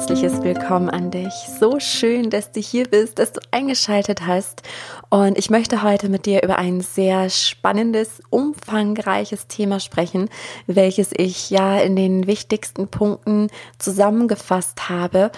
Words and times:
herzliches 0.00 0.42
Willkommen 0.42 0.88
an 0.88 1.10
dich. 1.10 1.34
So 1.60 1.78
schön, 1.78 2.30
dass 2.30 2.52
du 2.52 2.58
hier 2.58 2.88
bist, 2.88 3.18
dass 3.18 3.34
du 3.34 3.40
eingeschaltet 3.50 4.26
hast. 4.26 4.62
Und 5.10 5.36
ich 5.36 5.50
möchte 5.50 5.82
heute 5.82 6.08
mit 6.08 6.24
dir 6.24 6.42
über 6.42 6.56
ein 6.56 6.80
sehr 6.80 7.28
spannendes, 7.28 8.22
umfangreiches 8.30 9.46
Thema 9.46 9.78
sprechen, 9.78 10.30
welches 10.66 11.10
ich 11.14 11.50
ja 11.50 11.78
in 11.78 11.96
den 11.96 12.26
wichtigsten 12.26 12.88
Punkten 12.88 13.48
zusammengefasst 13.78 14.88
habe. 14.88 15.30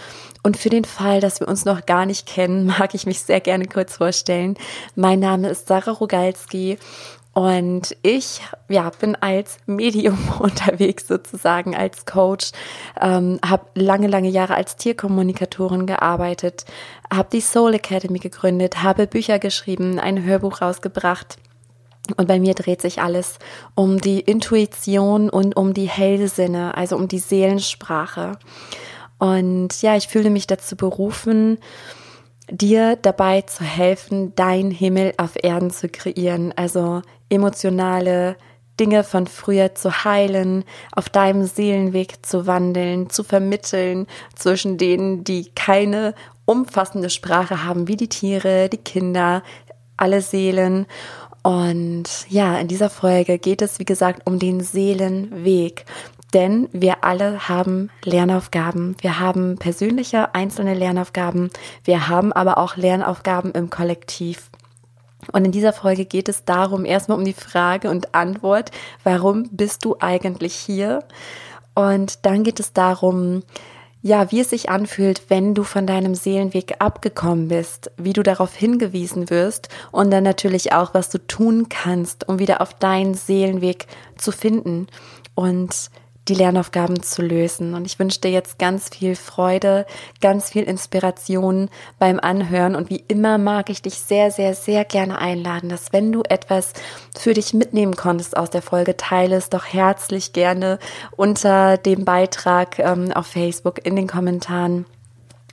Und 0.45 0.57
für 0.57 0.71
den 0.71 0.85
Fall, 0.85 1.21
dass 1.21 1.41
wir 1.41 1.49
uns 1.49 1.65
noch 1.65 1.85
gar 1.85 2.07
nicht 2.07 2.29
kennen, 2.29 2.67
mag 2.79 2.95
ich 2.95 3.05
mich 3.05 3.21
sehr 3.21 3.41
gerne 3.41 3.67
kurz 3.67 3.97
vorstellen. 3.97 4.57
Mein 4.95 5.19
Name 5.19 5.49
ist 5.49 5.67
Sarah 5.67 5.91
Rogalski 5.91 6.79
und 7.35 7.97
ich 8.03 8.43
ja, 8.69 8.91
bin 8.91 9.17
als 9.17 9.59
Medium 9.67 10.19
unterwegs 10.39 11.09
sozusagen, 11.09 11.75
als 11.75 12.05
Coach, 12.05 12.53
ähm, 13.01 13.39
habe 13.45 13.67
lange, 13.75 14.07
lange 14.07 14.29
Jahre 14.29 14.55
als 14.55 14.77
Tierkommunikatorin 14.77 15.87
gearbeitet, 15.87 16.67
habe 17.13 17.29
die 17.33 17.41
Soul 17.41 17.75
Academy 17.75 18.19
gegründet, 18.19 18.83
habe 18.83 19.07
Bücher 19.07 19.39
geschrieben, 19.39 19.99
ein 19.99 20.25
Hörbuch 20.25 20.61
rausgebracht. 20.61 21.39
Und 22.17 22.27
bei 22.27 22.41
mir 22.41 22.55
dreht 22.55 22.83
sich 22.83 23.01
alles 23.01 23.39
um 23.75 23.99
die 23.99 24.21
Intuition 24.21 25.31
und 25.31 25.57
um 25.57 25.73
die 25.73 25.89
Hellsinne, 25.89 26.77
also 26.77 26.97
um 26.97 27.09
die 27.09 27.21
Seelensprache. 27.21 28.39
Und 29.19 29.81
ja, 29.83 29.97
ich 29.97 30.09
fühle 30.09 30.31
mich 30.31 30.49
dazu 30.49 30.77
berufen, 30.77 31.59
dir 32.51 32.97
dabei 32.97 33.43
zu 33.43 33.65
helfen, 33.65 34.35
dein 34.35 34.71
Himmel 34.71 35.15
auf 35.17 35.33
Erden 35.43 35.71
zu 35.71 35.89
kreieren, 35.89 36.53
also 36.57 37.03
emotionale 37.29 38.37
Dinge 38.81 39.05
von 39.05 39.27
früher 39.27 39.75
zu 39.75 40.05
heilen, 40.05 40.65
auf 40.93 41.09
deinem 41.09 41.45
Seelenweg 41.45 42.25
zu 42.25 42.47
wandeln, 42.47 43.11
zu 43.11 43.23
vermitteln 43.23 44.07
zwischen 44.35 44.79
denen, 44.79 45.25
die 45.25 45.51
keine 45.55 46.15
umfassende 46.47 47.11
Sprache 47.11 47.65
haben, 47.65 47.87
wie 47.87 47.97
die 47.97 48.09
Tiere, 48.09 48.69
die 48.69 48.79
Kinder, 48.79 49.43
alle 49.97 50.23
Seelen. 50.23 50.87
Und 51.43 52.05
ja, 52.29 52.59
in 52.59 52.69
dieser 52.69 52.91
Folge 52.91 53.39
geht 53.39 53.63
es, 53.63 53.79
wie 53.79 53.85
gesagt, 53.85 54.23
um 54.27 54.39
den 54.39 54.61
Seelenweg. 54.61 55.85
Denn 56.33 56.69
wir 56.73 57.05
alle 57.05 57.49
haben 57.49 57.91
Lernaufgaben. 58.05 58.97
Wir 59.01 59.21
haben 59.21 59.59
persönliche 59.59 60.35
einzelne 60.35 60.75
Lernaufgaben. 60.75 61.51
Wir 61.85 62.09
haben 62.09 62.33
aber 62.33 62.59
auch 62.59 62.77
Lernaufgaben 62.77 63.53
im 63.53 63.69
Kollektiv. 63.69 64.51
Und 65.31 65.45
in 65.45 65.53
dieser 65.53 65.73
Folge 65.73 66.05
geht 66.05 66.29
es 66.29 66.45
darum, 66.45 66.85
erstmal 66.85 67.19
um 67.19 67.25
die 67.25 67.33
Frage 67.33 67.91
und 67.91 68.15
Antwort, 68.15 68.71
warum 69.05 69.49
bist 69.51 69.85
du 69.85 69.97
eigentlich 70.01 70.55
hier? 70.55 71.05
Und 71.75 72.27
dann 72.27 72.43
geht 72.43 72.59
es 72.59 72.73
darum, 72.73 73.43
ja, 74.03 74.33
wie 74.33 74.41
es 74.41 74.51
sich 74.51 74.69
anfühlt, 74.69 75.23
wenn 75.29 75.55
du 75.55 75.63
von 75.63 75.87
deinem 75.87 76.17
Seelenweg 76.17 76.75
abgekommen 76.81 77.47
bist, 77.49 77.93
wie 77.97 78.13
du 78.13 78.25
darauf 78.25 78.55
hingewiesen 78.55 79.31
wirst 79.31 79.69
und 79.93 80.11
dann 80.11 80.25
natürlich 80.25 80.73
auch, 80.73 80.93
was 80.93 81.09
du 81.09 81.19
tun 81.19 81.69
kannst, 81.69 82.29
um 82.29 82.41
wieder 82.41 82.61
auf 82.61 82.75
deinen 82.75 83.15
Seelenweg 83.15 83.87
zu 84.19 84.33
finden. 84.33 84.89
Und 85.37 85.89
die 86.29 86.35
Lernaufgaben 86.35 87.03
zu 87.03 87.23
lösen. 87.23 87.75
Und 87.75 87.85
ich 87.85 87.99
wünsche 87.99 88.21
dir 88.21 88.31
jetzt 88.31 88.59
ganz 88.59 88.89
viel 88.89 89.17
Freude, 89.17 89.87
ganz 90.21 90.51
viel 90.51 90.63
Inspiration 90.63 91.69
beim 91.99 92.21
Anhören. 92.21 92.77
Und 92.77 92.91
wie 92.91 93.05
immer 93.09 93.39
mag 93.39 93.71
ich 93.71 93.83
dich 93.83 93.95
sehr, 93.95 94.31
sehr, 94.31 94.55
sehr 94.55 94.85
gerne 94.85 95.19
einladen, 95.19 95.69
dass 95.69 95.93
wenn 95.93 96.13
du 96.13 96.23
etwas 96.29 96.73
für 97.19 97.35
dich 97.35 97.55
mitnehmen 97.55 97.97
konntest 97.97 98.37
aus 98.37 98.51
der 98.51 98.63
Folge, 98.63 98.97
teile 98.97 99.37
es 99.37 99.51
doch 99.51 99.65
herzlich 99.65 100.33
gerne 100.33 100.79
unter 101.17 101.77
dem 101.77 102.05
Beitrag 102.05 102.79
ähm, 102.79 103.13
auf 103.13 103.27
Facebook 103.27 103.85
in 103.85 103.97
den 103.97 104.07
Kommentaren 104.07 104.87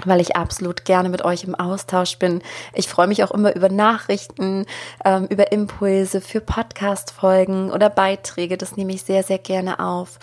weil 0.06 0.22
ich 0.22 0.36
absolut 0.36 0.86
gerne 0.86 1.09
mit 1.09 1.23
euch 1.23 1.44
im 1.44 1.56
Austausch 1.56 2.18
bin. 2.18 2.41
Ich 2.74 2.88
freue 2.88 3.08
mich 3.08 3.24
auch 3.24 3.31
immer 3.31 3.56
über 3.56 3.69
Nachrichten, 3.69 4.66
ähm, 5.03 5.25
über 5.25 5.52
Impulse 5.52 6.22
für 6.22 6.41
Podcast-Folgen 6.41 7.72
oder 7.72 7.90
Beiträge. 7.90 8.58
Das 8.58 8.78
nehme 8.78 8.94
ich 8.94 9.03
sehr, 9.03 9.24
sehr 9.24 9.40
gerne 9.40 9.79
auf. 9.79 10.19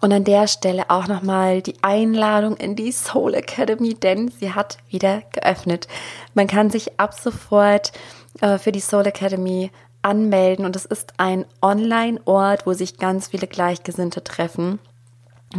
Und 0.00 0.12
an 0.12 0.24
der 0.24 0.46
Stelle 0.46 0.90
auch 0.90 1.08
nochmal 1.08 1.60
die 1.60 1.74
Einladung 1.82 2.56
in 2.56 2.76
die 2.76 2.92
Soul 2.92 3.34
Academy, 3.34 3.94
denn 3.94 4.28
sie 4.28 4.54
hat 4.54 4.78
wieder 4.88 5.22
geöffnet. 5.32 5.88
Man 6.34 6.46
kann 6.46 6.70
sich 6.70 7.00
ab 7.00 7.14
sofort 7.14 7.92
äh, 8.40 8.58
für 8.58 8.72
die 8.72 8.80
Soul 8.80 9.06
Academy 9.06 9.70
anmelden 10.02 10.64
und 10.64 10.76
es 10.76 10.84
ist 10.84 11.14
ein 11.16 11.44
Online-Ort, 11.60 12.66
wo 12.66 12.72
sich 12.72 12.98
ganz 12.98 13.28
viele 13.28 13.48
Gleichgesinnte 13.48 14.22
treffen 14.22 14.78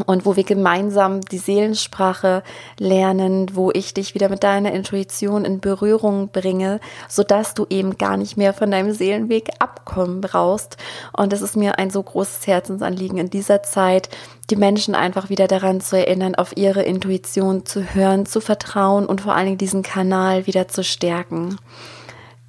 und 0.05 0.25
wo 0.25 0.35
wir 0.35 0.43
gemeinsam 0.43 1.21
die 1.21 1.39
Seelensprache 1.39 2.43
lernen, 2.77 3.55
wo 3.55 3.71
ich 3.71 3.93
dich 3.93 4.13
wieder 4.13 4.29
mit 4.29 4.43
deiner 4.43 4.71
Intuition 4.71 5.45
in 5.45 5.59
Berührung 5.59 6.29
bringe, 6.29 6.79
so 7.07 7.23
dass 7.23 7.55
du 7.55 7.65
eben 7.69 7.97
gar 7.97 8.15
nicht 8.15 8.37
mehr 8.37 8.53
von 8.53 8.69
deinem 8.69 8.91
Seelenweg 8.93 9.49
abkommen 9.57 10.21
brauchst. 10.21 10.77
Und 11.17 11.33
es 11.33 11.41
ist 11.41 11.57
mir 11.57 11.79
ein 11.79 11.89
so 11.89 12.03
großes 12.03 12.45
Herzensanliegen 12.45 13.17
in 13.17 13.31
dieser 13.31 13.63
Zeit, 13.63 14.09
die 14.51 14.55
Menschen 14.55 14.93
einfach 14.93 15.29
wieder 15.29 15.47
daran 15.47 15.81
zu 15.81 15.97
erinnern, 15.97 16.35
auf 16.35 16.55
ihre 16.55 16.83
Intuition 16.83 17.65
zu 17.65 17.95
hören, 17.95 18.27
zu 18.27 18.41
vertrauen 18.41 19.07
und 19.07 19.21
vor 19.21 19.33
allen 19.33 19.45
Dingen 19.45 19.57
diesen 19.57 19.81
Kanal 19.81 20.45
wieder 20.45 20.67
zu 20.67 20.83
stärken. 20.83 21.57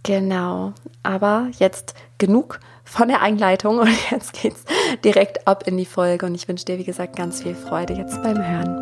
Genau. 0.03 0.73
Aber 1.03 1.49
jetzt 1.59 1.95
genug 2.19 2.61
von 2.91 3.09
der 3.09 3.23
Einleitung 3.23 3.78
und 3.81 3.89
jetzt 4.11 4.33
geht's 4.34 4.65
direkt 5.05 5.47
ab 5.47 5.67
in 5.67 5.77
die 5.77 5.87
Folge 5.87 6.27
und 6.27 6.34
ich 6.34 6.49
wünsche 6.49 6.65
dir, 6.65 6.78
wie 6.78 6.84
gesagt, 6.84 7.17
ganz 7.17 7.43
viel 7.43 7.55
Freude 7.55 7.95
jetzt 7.95 8.21
beim 8.23 8.37
Hören. 8.37 8.81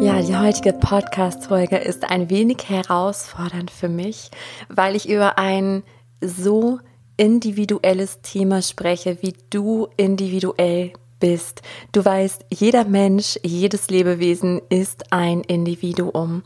Ja, 0.00 0.22
die 0.22 0.36
heutige 0.36 0.72
Podcast-Folge 0.74 1.76
ist 1.76 2.08
ein 2.08 2.30
wenig 2.30 2.68
herausfordernd 2.68 3.70
für 3.70 3.88
mich, 3.88 4.30
weil 4.68 4.94
ich 4.94 5.08
über 5.08 5.38
ein 5.38 5.82
so 6.20 6.78
individuelles 7.16 8.20
Thema 8.20 8.62
spreche, 8.62 9.18
wie 9.22 9.34
du 9.50 9.88
individuell 9.96 10.92
bist. 11.18 11.62
Du 11.92 12.04
weißt, 12.04 12.44
jeder 12.50 12.84
Mensch, 12.84 13.40
jedes 13.42 13.90
Lebewesen 13.90 14.60
ist 14.68 15.12
ein 15.12 15.40
Individuum. 15.40 16.44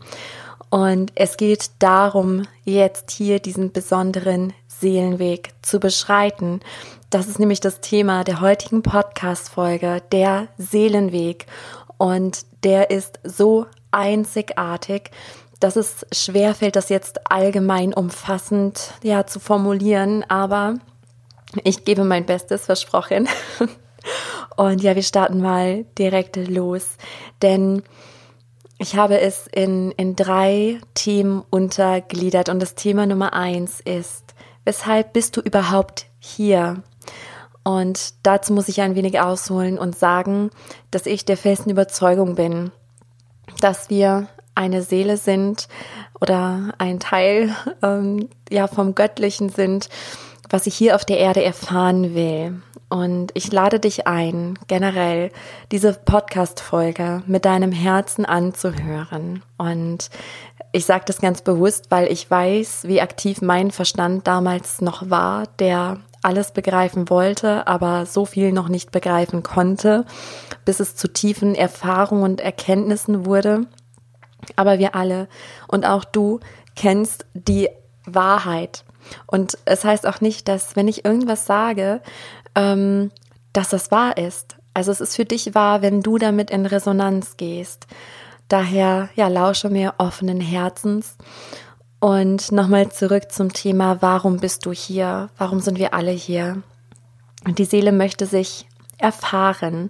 Und 0.70 1.12
es 1.14 1.36
geht 1.36 1.70
darum, 1.80 2.46
jetzt 2.64 3.10
hier 3.10 3.40
diesen 3.40 3.72
besonderen 3.72 4.54
Seelenweg 4.82 5.54
zu 5.62 5.78
beschreiten. 5.78 6.60
Das 7.08 7.28
ist 7.28 7.38
nämlich 7.38 7.60
das 7.60 7.80
Thema 7.80 8.24
der 8.24 8.40
heutigen 8.40 8.82
Podcast-Folge, 8.82 10.02
der 10.10 10.48
Seelenweg. 10.58 11.46
Und 11.98 12.44
der 12.64 12.90
ist 12.90 13.20
so 13.22 13.66
einzigartig, 13.92 15.10
dass 15.60 15.76
es 15.76 16.04
schwerfällt, 16.12 16.74
das 16.74 16.88
jetzt 16.88 17.30
allgemein 17.30 17.94
umfassend 17.94 18.92
ja, 19.04 19.24
zu 19.24 19.38
formulieren. 19.38 20.24
Aber 20.28 20.74
ich 21.62 21.84
gebe 21.84 22.02
mein 22.02 22.26
Bestes, 22.26 22.66
versprochen. 22.66 23.28
Und 24.56 24.82
ja, 24.82 24.96
wir 24.96 25.04
starten 25.04 25.40
mal 25.40 25.84
direkt 25.96 26.36
los. 26.36 26.96
Denn 27.40 27.84
ich 28.82 28.96
habe 28.96 29.20
es 29.20 29.46
in, 29.46 29.92
in 29.92 30.16
drei 30.16 30.80
Themen 30.94 31.44
untergliedert 31.50 32.48
und 32.48 32.58
das 32.58 32.74
Thema 32.74 33.06
Nummer 33.06 33.32
eins 33.32 33.80
ist, 33.80 34.21
weshalb 34.64 35.12
bist 35.12 35.36
du 35.36 35.40
überhaupt 35.40 36.06
hier? 36.18 36.82
Und 37.64 38.14
dazu 38.24 38.52
muss 38.52 38.68
ich 38.68 38.80
ein 38.80 38.94
wenig 38.94 39.20
ausholen 39.20 39.78
und 39.78 39.96
sagen, 39.96 40.50
dass 40.90 41.06
ich 41.06 41.24
der 41.24 41.36
festen 41.36 41.70
Überzeugung 41.70 42.34
bin, 42.34 42.72
dass 43.60 43.88
wir 43.88 44.28
eine 44.54 44.82
Seele 44.82 45.16
sind 45.16 45.68
oder 46.20 46.74
ein 46.78 47.00
Teil 47.00 47.54
ähm, 47.82 48.28
ja 48.50 48.66
vom 48.66 48.94
Göttlichen 48.94 49.48
sind, 49.48 49.88
was 50.50 50.66
ich 50.66 50.74
hier 50.74 50.96
auf 50.96 51.04
der 51.04 51.18
Erde 51.18 51.42
erfahren 51.42 52.14
will. 52.14 52.60
Und 52.88 53.30
ich 53.32 53.50
lade 53.50 53.80
dich 53.80 54.06
ein, 54.06 54.58
generell 54.66 55.30
diese 55.70 55.94
Podcast-Folge 55.94 57.22
mit 57.26 57.46
deinem 57.46 57.72
Herzen 57.72 58.26
anzuhören. 58.26 59.42
Und 59.56 60.10
ich 60.72 60.86
sage 60.86 61.04
das 61.06 61.20
ganz 61.20 61.42
bewusst, 61.42 61.90
weil 61.90 62.10
ich 62.10 62.30
weiß, 62.30 62.84
wie 62.84 63.02
aktiv 63.02 63.42
mein 63.42 63.70
Verstand 63.70 64.26
damals 64.26 64.80
noch 64.80 65.10
war, 65.10 65.46
der 65.58 65.98
alles 66.22 66.52
begreifen 66.52 67.10
wollte, 67.10 67.66
aber 67.66 68.06
so 68.06 68.24
viel 68.24 68.52
noch 68.52 68.68
nicht 68.68 68.90
begreifen 68.90 69.42
konnte, 69.42 70.06
bis 70.64 70.80
es 70.80 70.96
zu 70.96 71.08
tiefen 71.08 71.54
Erfahrungen 71.54 72.22
und 72.22 72.40
Erkenntnissen 72.40 73.26
wurde. 73.26 73.66
Aber 74.56 74.78
wir 74.78 74.94
alle 74.94 75.28
und 75.68 75.84
auch 75.84 76.04
du 76.04 76.40
kennst 76.74 77.26
die 77.34 77.68
Wahrheit. 78.06 78.84
Und 79.26 79.58
es 79.64 79.84
heißt 79.84 80.06
auch 80.06 80.20
nicht, 80.20 80.48
dass 80.48 80.74
wenn 80.74 80.88
ich 80.88 81.04
irgendwas 81.04 81.44
sage, 81.44 82.00
ähm, 82.54 83.10
dass 83.52 83.68
das 83.68 83.90
wahr 83.90 84.16
ist. 84.16 84.56
Also 84.74 84.90
es 84.90 85.00
ist 85.00 85.16
für 85.16 85.24
dich 85.24 85.54
wahr, 85.54 85.82
wenn 85.82 86.00
du 86.00 86.18
damit 86.18 86.50
in 86.50 86.66
Resonanz 86.66 87.36
gehst. 87.36 87.86
Daher, 88.52 89.08
ja, 89.14 89.28
lausche 89.28 89.70
mir 89.70 89.94
offenen 89.96 90.38
Herzens. 90.38 91.16
Und 92.00 92.52
nochmal 92.52 92.92
zurück 92.92 93.32
zum 93.32 93.50
Thema, 93.54 94.02
warum 94.02 94.40
bist 94.40 94.66
du 94.66 94.72
hier? 94.72 95.30
Warum 95.38 95.60
sind 95.60 95.78
wir 95.78 95.94
alle 95.94 96.10
hier? 96.10 96.62
Und 97.46 97.58
die 97.58 97.64
Seele 97.64 97.92
möchte 97.92 98.26
sich 98.26 98.66
erfahren. 98.98 99.88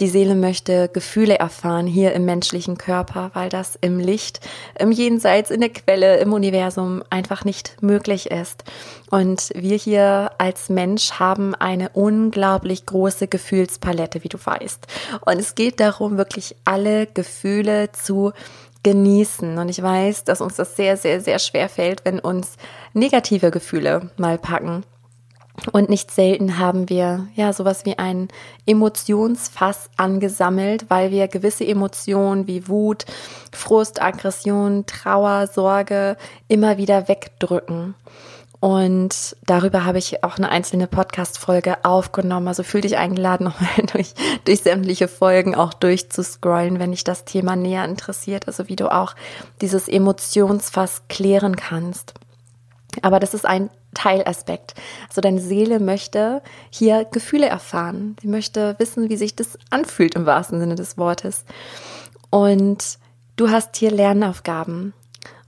Die 0.00 0.08
Seele 0.08 0.34
möchte 0.34 0.88
Gefühle 0.88 1.38
erfahren 1.38 1.86
hier 1.86 2.12
im 2.14 2.24
menschlichen 2.24 2.78
Körper, 2.78 3.30
weil 3.34 3.48
das 3.48 3.78
im 3.80 3.98
Licht, 3.98 4.40
im 4.78 4.90
Jenseits, 4.90 5.50
in 5.50 5.60
der 5.60 5.70
Quelle, 5.70 6.16
im 6.18 6.32
Universum 6.32 7.02
einfach 7.10 7.44
nicht 7.44 7.76
möglich 7.80 8.30
ist. 8.30 8.64
Und 9.10 9.50
wir 9.54 9.76
hier 9.76 10.32
als 10.38 10.68
Mensch 10.68 11.12
haben 11.12 11.54
eine 11.54 11.90
unglaublich 11.90 12.86
große 12.86 13.28
Gefühlspalette, 13.28 14.24
wie 14.24 14.28
du 14.28 14.38
weißt. 14.44 14.86
Und 15.24 15.38
es 15.38 15.54
geht 15.54 15.78
darum, 15.78 16.16
wirklich 16.16 16.56
alle 16.64 17.06
Gefühle 17.06 17.92
zu 17.92 18.32
genießen. 18.82 19.58
Und 19.58 19.68
ich 19.68 19.82
weiß, 19.82 20.24
dass 20.24 20.40
uns 20.40 20.56
das 20.56 20.76
sehr, 20.76 20.96
sehr, 20.96 21.20
sehr 21.20 21.38
schwer 21.38 21.68
fällt, 21.68 22.04
wenn 22.04 22.18
uns 22.18 22.56
negative 22.92 23.50
Gefühle 23.50 24.10
mal 24.16 24.38
packen. 24.38 24.84
Und 25.72 25.88
nicht 25.88 26.10
selten 26.10 26.58
haben 26.58 26.88
wir 26.88 27.28
ja 27.34 27.52
sowas 27.52 27.84
wie 27.84 27.96
ein 27.96 28.28
Emotionsfass 28.66 29.88
angesammelt, 29.96 30.86
weil 30.90 31.10
wir 31.10 31.28
gewisse 31.28 31.64
Emotionen 31.64 32.46
wie 32.46 32.68
Wut, 32.68 33.06
Frust, 33.52 34.02
Aggression, 34.02 34.84
Trauer, 34.86 35.46
Sorge 35.46 36.16
immer 36.48 36.76
wieder 36.76 37.08
wegdrücken. 37.08 37.94
Und 38.64 39.36
darüber 39.44 39.84
habe 39.84 39.98
ich 39.98 40.24
auch 40.24 40.38
eine 40.38 40.48
einzelne 40.48 40.86
Podcast-Folge 40.86 41.84
aufgenommen. 41.84 42.48
Also 42.48 42.62
fühl 42.62 42.80
dich 42.80 42.96
eingeladen, 42.96 43.44
nochmal 43.48 43.86
durch, 43.92 44.14
durch 44.46 44.62
sämtliche 44.62 45.06
Folgen 45.06 45.54
auch 45.54 45.74
durchzuscrollen, 45.74 46.78
wenn 46.78 46.90
dich 46.90 47.04
das 47.04 47.24
Thema 47.26 47.56
näher 47.56 47.84
interessiert. 47.84 48.48
Also 48.48 48.68
wie 48.68 48.76
du 48.76 48.90
auch 48.90 49.14
dieses 49.60 49.86
Emotionsfass 49.86 51.02
klären 51.08 51.56
kannst. 51.56 52.14
Aber 53.02 53.20
das 53.20 53.34
ist 53.34 53.44
ein 53.44 53.70
Teilaspekt. 53.94 54.74
Also 55.08 55.20
deine 55.20 55.40
Seele 55.40 55.80
möchte 55.80 56.42
hier 56.70 57.04
Gefühle 57.04 57.46
erfahren. 57.46 58.16
Sie 58.20 58.28
möchte 58.28 58.74
wissen, 58.78 59.08
wie 59.08 59.16
sich 59.16 59.34
das 59.36 59.58
anfühlt 59.70 60.14
im 60.14 60.26
wahrsten 60.26 60.60
Sinne 60.60 60.74
des 60.74 60.98
Wortes. 60.98 61.44
Und 62.30 62.98
du 63.36 63.50
hast 63.50 63.76
hier 63.76 63.90
Lernaufgaben. 63.90 64.92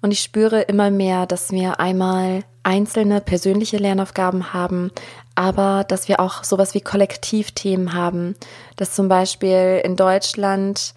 Und 0.03 0.13
ich 0.13 0.21
spüre 0.21 0.63
immer 0.63 0.91
mehr, 0.91 1.27
dass 1.27 1.51
wir 1.51 1.81
einmal 1.81 2.45
einzelne 2.63 3.21
persönliche 3.21 3.77
Lernaufgaben 3.77 4.53
haben, 4.53 4.91
aber 5.35 5.85
dass 5.87 6.09
wir 6.09 6.21
auch 6.21 6.45
sowas 6.45 6.75
wie 6.75 6.81
Kollektivthemen 6.81 7.95
haben. 7.95 8.35
Dass 8.77 8.95
zum 8.95 9.09
Beispiel 9.09 9.81
in 9.85 9.97
Deutschland, 9.97 10.95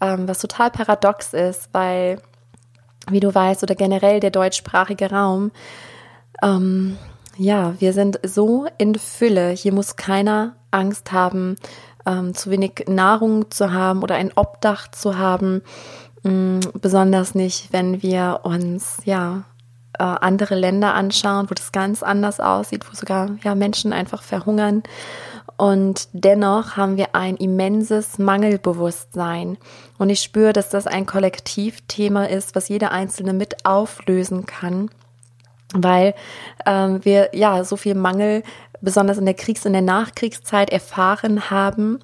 ähm, 0.00 0.28
was 0.28 0.38
total 0.40 0.70
paradox 0.70 1.32
ist, 1.32 1.70
weil, 1.72 2.20
wie 3.10 3.20
du 3.20 3.34
weißt, 3.34 3.62
oder 3.62 3.74
generell 3.74 4.20
der 4.20 4.30
deutschsprachige 4.30 5.10
Raum, 5.10 5.52
ähm, 6.42 6.96
ja, 7.36 7.74
wir 7.78 7.92
sind 7.92 8.18
so 8.22 8.66
in 8.78 8.94
Fülle. 8.94 9.50
Hier 9.50 9.72
muss 9.72 9.96
keiner 9.96 10.56
Angst 10.70 11.12
haben, 11.12 11.56
ähm, 12.06 12.34
zu 12.34 12.50
wenig 12.50 12.84
Nahrung 12.88 13.50
zu 13.50 13.72
haben 13.72 14.02
oder 14.02 14.14
ein 14.14 14.32
Obdach 14.34 14.90
zu 14.90 15.18
haben. 15.18 15.62
Ähm, 16.24 16.60
besonders 16.80 17.34
nicht, 17.34 17.72
wenn 17.72 18.02
wir 18.02 18.40
uns 18.44 18.98
ja 19.04 19.44
äh, 19.98 20.02
andere 20.02 20.54
Länder 20.54 20.94
anschauen, 20.94 21.50
wo 21.50 21.54
das 21.54 21.72
ganz 21.72 22.02
anders 22.02 22.40
aussieht, 22.40 22.86
wo 22.90 22.94
sogar 22.94 23.36
ja 23.44 23.54
Menschen 23.54 23.92
einfach 23.92 24.22
verhungern. 24.22 24.82
Und 25.58 26.08
dennoch 26.12 26.76
haben 26.76 26.98
wir 26.98 27.14
ein 27.14 27.36
immenses 27.36 28.18
Mangelbewusstsein. 28.18 29.56
Und 29.98 30.10
ich 30.10 30.20
spüre, 30.20 30.52
dass 30.52 30.68
das 30.68 30.86
ein 30.86 31.06
Kollektivthema 31.06 32.24
ist, 32.26 32.54
was 32.54 32.68
jeder 32.68 32.92
Einzelne 32.92 33.32
mit 33.32 33.64
auflösen 33.64 34.44
kann 34.44 34.90
weil 35.84 36.14
ähm, 36.66 37.04
wir 37.04 37.30
ja 37.32 37.64
so 37.64 37.76
viel 37.76 37.94
Mangel 37.94 38.42
besonders 38.80 39.18
in 39.18 39.24
der 39.24 39.34
Kriegs- 39.34 39.66
und 39.66 39.72
der 39.72 39.82
Nachkriegszeit 39.82 40.70
erfahren 40.70 41.50
haben 41.50 42.00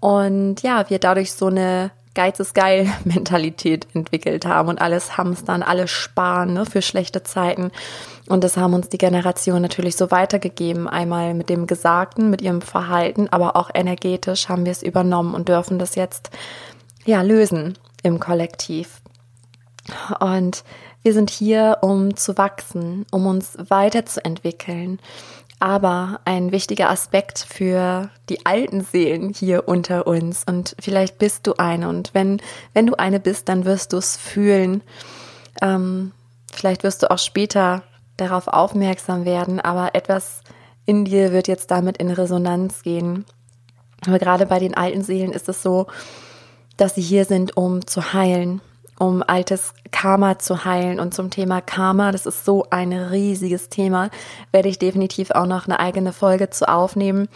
und 0.00 0.62
ja, 0.62 0.88
wir 0.90 0.98
dadurch 0.98 1.32
so 1.32 1.46
eine 1.46 1.90
Geiz 2.14 2.38
ist 2.40 2.54
geil 2.54 2.90
Mentalität 3.04 3.88
entwickelt 3.94 4.46
haben 4.46 4.68
und 4.68 4.80
alles 4.80 5.16
hamstern, 5.16 5.62
alles 5.62 5.90
sparen 5.90 6.54
ne, 6.54 6.66
für 6.66 6.82
schlechte 6.82 7.22
Zeiten. 7.22 7.70
Und 8.28 8.42
das 8.42 8.56
haben 8.56 8.72
uns 8.72 8.88
die 8.88 8.98
Generation 8.98 9.60
natürlich 9.60 9.96
so 9.96 10.10
weitergegeben. 10.10 10.88
Einmal 10.88 11.34
mit 11.34 11.50
dem 11.50 11.66
Gesagten, 11.66 12.30
mit 12.30 12.40
ihrem 12.40 12.62
Verhalten, 12.62 13.28
aber 13.30 13.56
auch 13.56 13.70
energetisch 13.74 14.48
haben 14.48 14.64
wir 14.64 14.72
es 14.72 14.82
übernommen 14.82 15.34
und 15.34 15.48
dürfen 15.48 15.78
das 15.78 15.94
jetzt 15.94 16.30
ja 17.04 17.20
lösen 17.20 17.76
im 18.02 18.20
Kollektiv. 18.20 19.02
Und 20.20 20.64
wir 21.04 21.12
sind 21.12 21.28
hier, 21.28 21.78
um 21.82 22.16
zu 22.16 22.38
wachsen, 22.38 23.04
um 23.10 23.26
uns 23.26 23.58
weiterzuentwickeln. 23.68 24.98
Aber 25.60 26.20
ein 26.24 26.50
wichtiger 26.50 26.90
Aspekt 26.90 27.38
für 27.38 28.08
die 28.30 28.44
alten 28.46 28.80
Seelen 28.80 29.32
hier 29.32 29.68
unter 29.68 30.06
uns. 30.06 30.44
Und 30.44 30.74
vielleicht 30.80 31.18
bist 31.18 31.46
du 31.46 31.54
eine. 31.58 31.90
Und 31.90 32.14
wenn, 32.14 32.40
wenn 32.72 32.86
du 32.86 32.94
eine 32.94 33.20
bist, 33.20 33.50
dann 33.50 33.66
wirst 33.66 33.92
du 33.92 33.98
es 33.98 34.16
fühlen. 34.16 34.82
Ähm, 35.60 36.12
vielleicht 36.52 36.82
wirst 36.82 37.02
du 37.02 37.10
auch 37.10 37.18
später 37.18 37.82
darauf 38.16 38.48
aufmerksam 38.48 39.26
werden. 39.26 39.60
Aber 39.60 39.94
etwas 39.94 40.40
in 40.86 41.04
dir 41.04 41.32
wird 41.32 41.48
jetzt 41.48 41.70
damit 41.70 41.98
in 41.98 42.10
Resonanz 42.10 42.82
gehen. 42.82 43.26
Aber 44.06 44.18
gerade 44.18 44.46
bei 44.46 44.58
den 44.58 44.74
alten 44.74 45.02
Seelen 45.02 45.32
ist 45.32 45.50
es 45.50 45.62
so, 45.62 45.86
dass 46.78 46.94
sie 46.94 47.02
hier 47.02 47.26
sind, 47.26 47.58
um 47.58 47.86
zu 47.86 48.14
heilen, 48.14 48.62
um 48.98 49.22
altes 49.26 49.74
Karma 49.90 50.38
zu 50.38 50.64
heilen. 50.64 51.00
Und 51.00 51.14
zum 51.14 51.30
Thema 51.30 51.60
Karma, 51.60 52.12
das 52.12 52.26
ist 52.26 52.44
so 52.44 52.66
ein 52.70 52.92
riesiges 52.92 53.68
Thema, 53.68 54.10
werde 54.52 54.68
ich 54.68 54.78
definitiv 54.78 55.30
auch 55.30 55.46
noch 55.46 55.66
eine 55.66 55.80
eigene 55.80 56.12
Folge 56.12 56.50
zu 56.50 56.68
aufnehmen, 56.68 57.28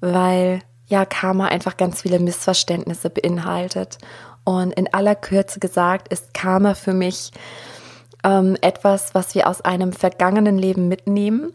weil 0.00 0.60
ja 0.86 1.04
Karma 1.04 1.46
einfach 1.46 1.76
ganz 1.76 2.02
viele 2.02 2.18
Missverständnisse 2.18 3.10
beinhaltet. 3.10 3.98
Und 4.44 4.72
in 4.74 4.92
aller 4.92 5.14
Kürze 5.14 5.58
gesagt 5.60 6.08
ist 6.08 6.34
Karma 6.34 6.74
für 6.74 6.94
mich 6.94 7.32
ähm, 8.24 8.56
etwas, 8.60 9.14
was 9.14 9.34
wir 9.34 9.48
aus 9.48 9.60
einem 9.60 9.92
vergangenen 9.92 10.58
Leben 10.58 10.88
mitnehmen 10.88 11.52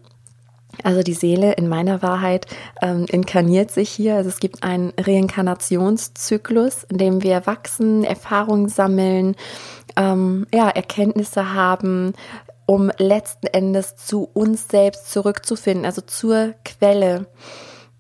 also 0.83 1.04
die 1.04 1.13
Seele 1.13 1.54
in 1.54 1.68
meiner 1.68 2.01
Wahrheit 2.01 2.45
ähm, 2.81 3.06
inkarniert 3.10 3.72
sich 3.72 3.89
hier. 3.89 4.16
Also 4.16 4.30
es 4.30 4.39
gibt 4.39 4.63
einen 4.63 4.94
Reinkarnationszyklus, 5.00 6.83
in 6.83 6.98
dem 6.98 7.24
wir 7.24 7.45
wachsen, 7.45 8.04
Erfahrungen 8.04 8.69
sammeln, 8.69 9.36
ähm, 9.95 10.48
ja, 10.54 10.69
Erkenntnisse 10.69 11.54
haben, 11.54 12.13
um 12.66 12.92
letzten 12.98 13.48
Endes 13.48 13.95
zu 13.95 14.30
uns 14.33 14.68
selbst 14.69 15.12
zurückzufinden, 15.12 15.86
also 15.86 16.01
zur 16.01 16.54
Quelle. 16.63 17.27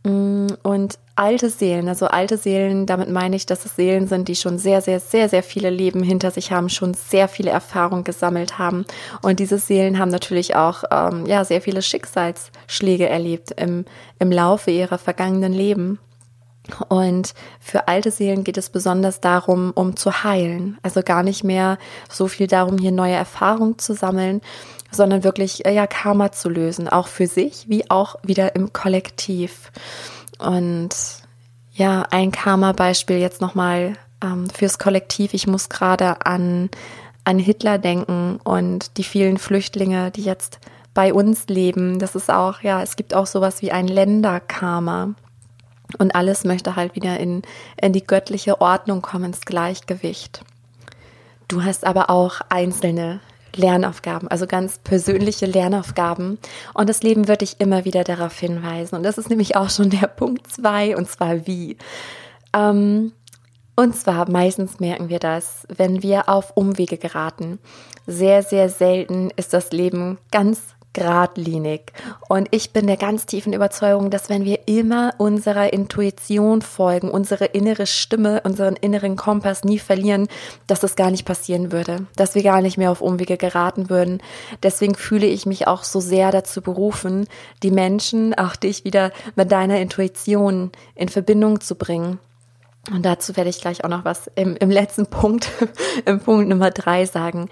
Mm, 0.03 0.47
und 0.63 0.97
alte 1.21 1.51
Seelen, 1.51 1.87
also 1.87 2.07
alte 2.07 2.35
Seelen, 2.35 2.87
damit 2.87 3.07
meine 3.09 3.35
ich, 3.35 3.45
dass 3.45 3.63
es 3.63 3.75
Seelen 3.75 4.07
sind, 4.07 4.27
die 4.27 4.35
schon 4.35 4.57
sehr, 4.57 4.81
sehr, 4.81 4.99
sehr, 4.99 5.29
sehr 5.29 5.43
viele 5.43 5.69
Leben 5.69 6.01
hinter 6.01 6.31
sich 6.31 6.51
haben, 6.51 6.67
schon 6.67 6.95
sehr 6.95 7.27
viele 7.27 7.51
Erfahrungen 7.51 8.03
gesammelt 8.03 8.57
haben. 8.57 8.85
Und 9.21 9.39
diese 9.39 9.59
Seelen 9.59 9.99
haben 9.99 10.09
natürlich 10.09 10.55
auch 10.55 10.83
ähm, 10.89 11.27
ja, 11.27 11.45
sehr 11.45 11.61
viele 11.61 11.83
Schicksalsschläge 11.83 13.07
erlebt 13.07 13.51
im, 13.51 13.85
im 14.17 14.31
Laufe 14.31 14.71
ihrer 14.71 14.97
vergangenen 14.97 15.53
Leben. 15.53 15.99
Und 16.89 17.35
für 17.59 17.87
alte 17.87 18.09
Seelen 18.09 18.43
geht 18.43 18.57
es 18.57 18.69
besonders 18.69 19.21
darum, 19.21 19.71
um 19.75 19.95
zu 19.95 20.23
heilen. 20.23 20.79
Also 20.81 21.03
gar 21.03 21.21
nicht 21.21 21.43
mehr 21.43 21.77
so 22.09 22.27
viel 22.27 22.47
darum, 22.47 22.79
hier 22.79 22.91
neue 22.91 23.13
Erfahrungen 23.13 23.77
zu 23.77 23.93
sammeln, 23.93 24.41
sondern 24.89 25.23
wirklich 25.23 25.65
äh, 25.67 25.73
ja 25.73 25.85
Karma 25.85 26.31
zu 26.31 26.49
lösen, 26.49 26.87
auch 26.89 27.07
für 27.07 27.27
sich 27.27 27.65
wie 27.67 27.89
auch 27.91 28.15
wieder 28.23 28.55
im 28.55 28.73
Kollektiv. 28.73 29.71
Und 30.41 30.89
ja, 31.73 32.05
ein 32.11 32.31
Karma-Beispiel 32.31 33.17
jetzt 33.17 33.41
nochmal 33.41 33.97
ähm, 34.23 34.49
fürs 34.49 34.79
Kollektiv. 34.79 35.33
Ich 35.33 35.47
muss 35.47 35.69
gerade 35.69 36.25
an, 36.25 36.69
an 37.23 37.39
Hitler 37.39 37.77
denken 37.77 38.39
und 38.43 38.97
die 38.97 39.03
vielen 39.03 39.37
Flüchtlinge, 39.37 40.11
die 40.11 40.23
jetzt 40.23 40.59
bei 40.93 41.13
uns 41.13 41.47
leben. 41.47 41.99
Das 41.99 42.15
ist 42.15 42.29
auch, 42.29 42.61
ja, 42.61 42.81
es 42.81 42.95
gibt 42.95 43.13
auch 43.13 43.27
sowas 43.27 43.61
wie 43.61 43.71
ein 43.71 43.87
Länderkarma. 43.87 45.13
Und 45.97 46.15
alles 46.15 46.43
möchte 46.43 46.75
halt 46.75 46.95
wieder 46.95 47.19
in, 47.19 47.41
in 47.81 47.93
die 47.93 48.05
göttliche 48.05 48.61
Ordnung 48.61 49.01
kommen, 49.01 49.25
ins 49.25 49.41
Gleichgewicht. 49.41 50.43
Du 51.47 51.63
hast 51.63 51.85
aber 51.85 52.09
auch 52.09 52.39
einzelne 52.47 53.19
Lernaufgaben, 53.55 54.27
also 54.27 54.47
ganz 54.47 54.79
persönliche 54.79 55.45
Lernaufgaben. 55.45 56.37
Und 56.73 56.89
das 56.89 57.03
Leben 57.03 57.27
wird 57.27 57.41
dich 57.41 57.59
immer 57.59 57.85
wieder 57.85 58.03
darauf 58.03 58.37
hinweisen. 58.37 58.95
Und 58.95 59.03
das 59.03 59.17
ist 59.17 59.29
nämlich 59.29 59.55
auch 59.55 59.69
schon 59.69 59.89
der 59.89 60.07
Punkt 60.07 60.51
zwei, 60.51 60.95
und 60.95 61.09
zwar 61.09 61.47
wie. 61.47 61.77
Ähm, 62.53 63.13
und 63.75 63.95
zwar 63.95 64.29
meistens 64.29 64.79
merken 64.79 65.09
wir 65.09 65.19
das, 65.19 65.65
wenn 65.75 66.03
wir 66.03 66.29
auf 66.29 66.51
Umwege 66.55 66.97
geraten. 66.97 67.59
Sehr, 68.05 68.43
sehr 68.43 68.69
selten 68.69 69.31
ist 69.35 69.53
das 69.53 69.71
Leben 69.71 70.17
ganz 70.31 70.59
geradlinig. 70.93 71.93
Und 72.27 72.47
ich 72.51 72.71
bin 72.71 72.87
der 72.87 72.97
ganz 72.97 73.25
tiefen 73.25 73.53
Überzeugung, 73.53 74.09
dass 74.09 74.29
wenn 74.29 74.45
wir 74.45 74.67
immer 74.67 75.13
unserer 75.17 75.71
Intuition 75.73 76.61
folgen, 76.61 77.09
unsere 77.09 77.45
innere 77.45 77.85
Stimme, 77.85 78.41
unseren 78.43 78.75
inneren 78.75 79.15
Kompass 79.15 79.63
nie 79.63 79.79
verlieren, 79.79 80.27
dass 80.67 80.79
das 80.79 80.95
gar 80.95 81.11
nicht 81.11 81.25
passieren 81.25 81.71
würde, 81.71 82.07
dass 82.15 82.35
wir 82.35 82.43
gar 82.43 82.61
nicht 82.61 82.77
mehr 82.77 82.91
auf 82.91 83.01
Umwege 83.01 83.37
geraten 83.37 83.89
würden. 83.89 84.21
Deswegen 84.63 84.95
fühle 84.95 85.27
ich 85.27 85.45
mich 85.45 85.67
auch 85.67 85.83
so 85.83 85.99
sehr 85.99 86.31
dazu 86.31 86.61
berufen, 86.61 87.27
die 87.63 87.71
Menschen, 87.71 88.33
auch 88.33 88.55
dich 88.55 88.83
wieder 88.83 89.11
mit 89.35 89.51
deiner 89.51 89.79
Intuition 89.79 90.71
in 90.95 91.09
Verbindung 91.09 91.61
zu 91.61 91.75
bringen. 91.75 92.19
Und 92.89 93.05
dazu 93.05 93.37
werde 93.37 93.51
ich 93.51 93.61
gleich 93.61 93.83
auch 93.83 93.89
noch 93.89 94.05
was 94.05 94.25
im, 94.33 94.55
im 94.55 94.71
letzten 94.71 95.05
Punkt, 95.05 95.47
im 96.05 96.19
Punkt 96.19 96.49
Nummer 96.49 96.71
drei 96.71 97.05
sagen. 97.05 97.47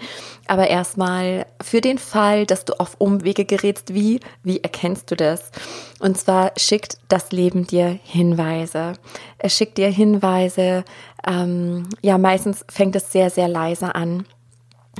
Aber 0.48 0.66
erstmal 0.66 1.46
für 1.62 1.80
den 1.80 1.98
Fall, 1.98 2.46
dass 2.46 2.64
du 2.64 2.80
auf 2.80 2.96
Umwege 2.98 3.44
gerätst, 3.44 3.94
wie, 3.94 4.18
wie 4.42 4.60
erkennst 4.60 5.08
du 5.10 5.14
das? 5.14 5.52
Und 6.00 6.18
zwar 6.18 6.52
schickt 6.56 6.98
das 7.08 7.30
Leben 7.30 7.64
dir 7.64 8.00
Hinweise. 8.02 8.94
Es 9.38 9.56
schickt 9.56 9.78
dir 9.78 9.88
Hinweise, 9.88 10.84
ähm, 11.24 11.88
ja, 12.02 12.18
meistens 12.18 12.64
fängt 12.68 12.96
es 12.96 13.12
sehr, 13.12 13.30
sehr 13.30 13.46
leise 13.46 13.94
an. 13.94 14.26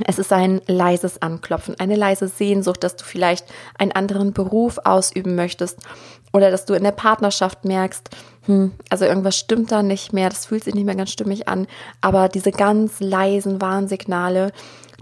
Es 0.05 0.17
ist 0.17 0.31
ein 0.31 0.61
leises 0.65 1.21
Anklopfen, 1.21 1.77
eine 1.77 1.95
leise 1.95 2.29
Sehnsucht, 2.29 2.83
dass 2.85 2.95
du 2.95 3.03
vielleicht 3.03 3.45
einen 3.77 3.91
anderen 3.91 4.31
Beruf 4.31 4.79
ausüben 4.85 5.35
möchtest 5.35 5.79
oder 6.31 6.49
dass 6.49 6.65
du 6.65 6.73
in 6.73 6.83
der 6.83 6.91
Partnerschaft 6.91 7.65
merkst, 7.65 8.09
hm, 8.45 8.71
also 8.89 9.05
irgendwas 9.05 9.37
stimmt 9.37 9.71
da 9.71 9.83
nicht 9.83 10.13
mehr, 10.13 10.29
das 10.29 10.45
fühlt 10.45 10.63
sich 10.63 10.73
nicht 10.73 10.85
mehr 10.85 10.95
ganz 10.95 11.11
stimmig 11.11 11.47
an. 11.47 11.67
Aber 12.01 12.27
diese 12.27 12.51
ganz 12.51 12.99
leisen 12.99 13.61
Warnsignale, 13.61 14.51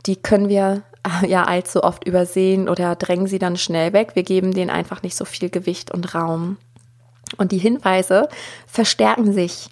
die 0.05 0.17
können 0.17 0.49
wir 0.49 0.83
äh, 1.03 1.27
ja 1.27 1.43
allzu 1.43 1.83
oft 1.83 2.05
übersehen 2.05 2.67
oder 2.67 2.95
drängen 2.95 3.27
sie 3.27 3.39
dann 3.39 3.57
schnell 3.57 3.93
weg. 3.93 4.11
Wir 4.15 4.23
geben 4.23 4.53
denen 4.53 4.69
einfach 4.69 5.03
nicht 5.03 5.15
so 5.15 5.25
viel 5.25 5.49
Gewicht 5.49 5.91
und 5.91 6.13
Raum. 6.13 6.57
Und 7.37 7.51
die 7.51 7.59
Hinweise 7.59 8.27
verstärken 8.65 9.33
sich, 9.33 9.69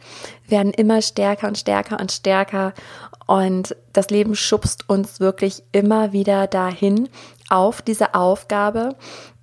werden 0.48 0.72
immer 0.74 1.02
stärker 1.02 1.48
und 1.48 1.58
stärker 1.58 2.00
und 2.00 2.12
stärker. 2.12 2.74
Und 3.26 3.76
das 3.94 4.10
Leben 4.10 4.36
schubst 4.36 4.90
uns 4.90 5.20
wirklich 5.20 5.64
immer 5.72 6.14
wieder 6.14 6.48
dahin 6.48 7.10
auf 7.50 7.82
diese 7.82 8.14
Aufgabe, 8.14 8.96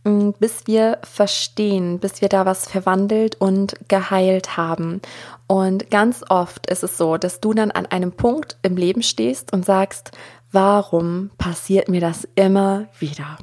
bis 0.04 0.66
wir 0.66 0.99
verstehen, 1.02 1.99
bis 1.99 2.20
wir 2.20 2.28
da 2.28 2.44
was 2.44 2.68
verwandelt 2.68 3.40
und 3.40 3.75
geheilt 3.88 4.56
haben. 4.56 5.00
Und 5.46 5.90
ganz 5.90 6.23
oft 6.28 6.66
ist 6.66 6.84
es 6.84 6.99
so, 6.99 7.16
dass 7.16 7.40
du 7.40 7.54
dann 7.54 7.70
an 7.70 7.87
einem 7.87 8.12
Punkt 8.12 8.58
im 8.62 8.76
Leben 8.76 9.02
stehst 9.02 9.52
und 9.52 9.64
sagst, 9.64 10.12
warum 10.52 11.30
passiert 11.38 11.88
mir 11.88 12.00
das 12.00 12.28
immer 12.34 12.87
wieder? 12.99 13.38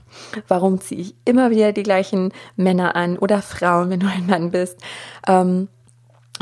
Warum 0.48 0.80
ziehe 0.80 1.02
ich 1.02 1.16
immer 1.26 1.50
wieder 1.50 1.74
die 1.74 1.84
gleichen 1.84 2.32
Männer 2.56 2.96
an 2.96 3.18
oder 3.18 3.42
Frauen, 3.42 3.90
wenn 3.90 4.00
du 4.00 4.08
ein 4.08 4.28
Mann 4.28 4.52
bist? 4.52 4.80
Ähm, 5.28 5.68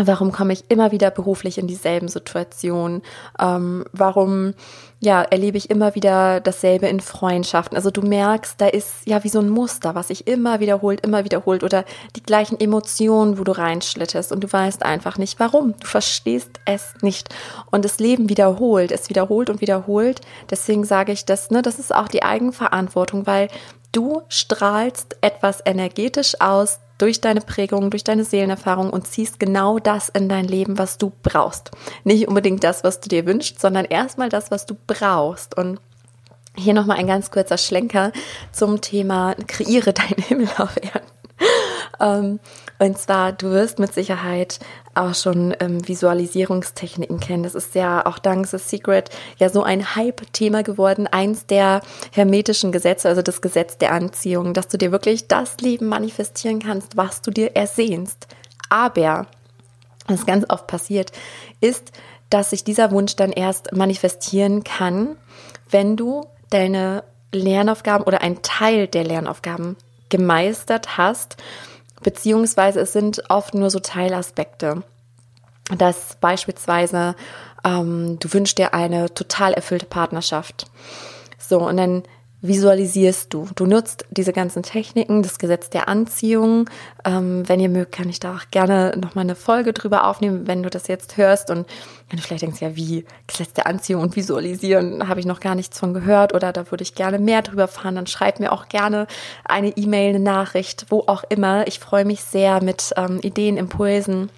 Warum 0.08 0.32
komme 0.32 0.54
ich 0.54 0.64
immer 0.70 0.92
wieder 0.92 1.12
beruflich 1.12 1.58
in 1.58 1.68
dieselben 1.68 2.08
Situationen? 2.08 3.02
Ähm, 3.40 3.84
warum 3.92 4.54
ja, 5.02 5.22
erlebe 5.24 5.58
ich 5.58 5.70
immer 5.70 5.94
wieder 5.96 6.40
dasselbe 6.40 6.88
in 6.88 7.02
Freundschaften? 7.02 7.76
Also 7.76 7.92
du 7.92 8.02
merkst, 8.02 8.60
da 8.60 8.68
ist 8.68 9.06
ja 9.06 9.24
wie 9.24 9.30
so 9.30 9.40
ein 9.40 9.50
Muster, 9.50 9.96
was 9.96 10.08
sich 10.08 10.28
immer 10.28 10.60
wiederholt, 10.62 11.02
immer 11.06 11.26
wiederholt 11.26 11.64
oder 11.64 11.84
die 12.16 12.24
gleichen 12.24 12.60
Emotionen, 12.60 13.38
wo 13.38 13.44
du 13.44 13.52
reinschlitterst 13.52 14.32
und 14.32 14.44
du 14.44 14.52
weißt 14.52 14.84
einfach 14.84 15.18
nicht 15.18 15.40
warum. 15.40 15.74
Du 15.80 15.88
verstehst 15.88 16.60
es 16.66 16.94
nicht. 17.02 17.30
Und 17.70 17.84
das 17.84 18.00
Leben 18.00 18.30
wiederholt, 18.30 18.92
es 18.92 19.10
wiederholt 19.10 19.50
und 19.50 19.60
wiederholt. 19.62 20.22
Deswegen 20.50 20.86
sage 20.86 21.12
ich 21.12 21.26
das, 21.26 21.52
ne, 21.52 21.62
das 21.62 21.78
ist 21.78 21.94
auch 21.94 22.08
die 22.08 22.24
Eigenverantwortung, 22.24 23.28
weil 23.28 23.50
du 23.92 24.22
strahlst 24.30 25.18
etwas 25.22 25.62
energetisch 25.66 26.40
aus, 26.40 26.80
durch 27.00 27.22
deine 27.22 27.42
Prägung, 27.42 27.90
durch 27.90 28.04
deine 28.04 28.24
Seelenerfahrung 28.24 28.92
und 28.92 29.08
ziehst 29.08 29.40
genau 29.40 29.80
das 29.80 30.10
in 30.10 30.30
dein 30.30 30.46
Leben, 30.46 30.78
was 30.78 31.00
du 31.00 31.12
brauchst. 31.24 31.72
Nicht 32.04 32.28
unbedingt 32.28 32.64
das, 32.64 32.84
was 32.84 33.00
du 33.00 33.10
dir 33.10 33.26
wünschst, 33.26 33.60
sondern 33.60 33.86
erstmal 33.86 34.30
das, 34.30 34.52
was 34.52 34.68
du 34.68 34.76
brauchst. 34.86 35.58
Und 35.58 35.80
hier 36.56 36.74
nochmal 36.74 36.98
ein 36.98 37.08
ganz 37.08 37.32
kurzer 37.32 37.58
Schlenker 37.58 38.12
zum 38.52 38.82
Thema 38.82 39.36
kreiere 39.48 39.94
deinen 39.94 40.22
Himmel 40.22 40.50
auf 40.58 40.76
Erden. 40.78 41.08
Ähm, 42.02 42.40
und 42.80 42.98
zwar, 42.98 43.32
du 43.32 43.50
wirst 43.52 43.80
mit 43.80 43.94
Sicherheit 43.94 44.60
auch 45.00 45.16
schon 45.16 45.56
ähm, 45.60 45.88
Visualisierungstechniken 45.88 47.20
kennen. 47.20 47.44
Das 47.44 47.56
ist 47.56 47.76
ja 47.76 48.06
auch 48.06 48.20
dank 48.20 48.48
The 48.48 48.58
Secret 48.58 49.10
ja 49.38 49.50
so 49.50 49.64
ein 49.64 49.96
Hype-Thema 49.96 50.64
geworden. 50.64 51.08
Eins 51.08 51.46
der 51.46 51.82
hermetischen 52.12 52.72
Gesetze, 52.72 53.08
also 53.08 53.22
das 53.22 53.42
Gesetz 53.42 53.78
der 53.78 53.94
Anziehung, 53.94 54.54
dass 54.54 54.68
du 54.68 54.78
dir 54.78 54.92
wirklich 54.92 55.28
das 55.28 55.58
Leben 55.58 55.88
manifestieren 55.88 56.60
kannst, 56.60 56.98
was 56.98 57.22
du 57.22 57.32
dir 57.32 57.56
ersehnst. 57.56 58.28
Aber, 58.70 59.28
was 60.08 60.26
ganz 60.26 60.46
oft 60.50 60.68
passiert, 60.68 61.12
ist, 61.62 61.92
dass 62.30 62.52
sich 62.52 62.64
dieser 62.64 62.92
Wunsch 62.92 63.16
dann 63.16 63.32
erst 63.32 63.74
manifestieren 63.74 64.64
kann, 64.64 65.16
wenn 65.70 65.98
du 65.98 66.26
deine 66.50 67.04
Lernaufgaben 67.32 68.06
oder 68.06 68.22
einen 68.22 68.42
Teil 68.42 68.88
der 68.88 69.04
Lernaufgaben 69.04 69.78
gemeistert 70.10 70.98
hast 70.98 71.38
beziehungsweise 72.02 72.82
es 72.82 72.94
sind 72.94 73.24
oft 73.30 73.54
nur 73.54 73.70
so 73.70 73.80
Teilaspekte. 73.80 74.84
Dass 75.78 76.18
beispielsweise 76.20 77.16
ähm, 77.64 78.18
du 78.20 78.34
wünschst 78.34 78.58
dir 78.58 78.74
eine 78.74 79.14
total 79.14 79.54
erfüllte 79.54 79.86
Partnerschaft. 79.86 80.66
So, 81.38 81.60
und 81.60 81.78
dann 81.78 82.04
visualisierst 82.42 83.34
du. 83.34 83.48
Du 83.56 83.66
nutzt 83.66 84.06
diese 84.12 84.32
ganzen 84.32 84.64
Techniken, 84.64 85.24
das 85.24 85.40
Gesetz 85.40 85.70
der 85.70 85.90
Anziehung. 85.90 86.70
Ähm, 87.04 87.48
wenn 87.48 87.60
ihr 87.60 87.68
mögt, 87.68 87.92
kann 87.92 88.08
ich 88.08 88.20
da 88.20 88.36
auch 88.36 88.50
gerne 88.52 88.94
nochmal 88.98 89.24
eine 89.24 89.36
Folge 89.36 89.74
drüber 89.74 90.08
aufnehmen, 90.08 90.48
wenn 90.48 90.64
du 90.64 90.70
das 90.70 90.88
jetzt 90.88 91.18
hörst 91.18 91.50
und 91.50 91.68
wenn 92.10 92.18
du 92.18 92.24
vielleicht 92.24 92.44
denkst, 92.44 92.62
ja, 92.62 92.76
wie 92.76 93.06
Gesetz 93.28 93.54
der 93.54 93.68
Anziehung 93.68 94.02
und 94.02 94.16
Visualisieren, 94.16 95.10
habe 95.10 95.20
ich 95.20 95.26
noch 95.26 95.42
gar 95.42 95.56
nichts 95.56 95.78
von 95.78 95.94
gehört 95.94 96.34
oder 96.34 96.54
da 96.54 96.72
würde 96.72 96.84
ich 96.84 96.96
gerne 96.96 97.20
mehr 97.20 97.42
drüber 97.42 97.68
fahren, 97.68 97.96
dann 97.96 98.08
schreib 98.08 98.40
mir 98.40 98.54
auch 98.54 98.70
gerne 98.70 99.08
eine 99.44 99.76
E-Mail, 99.76 100.16
eine 100.16 100.24
Nachricht, 100.24 100.86
wo 100.90 101.04
auch 101.08 101.24
immer. 101.28 101.68
Ich 101.68 101.80
freue 101.80 102.06
mich 102.06 102.24
sehr 102.24 102.64
mit 102.64 102.94
ähm, 102.96 103.20
Ideen, 103.22 103.58
Impulsen. 103.58 104.30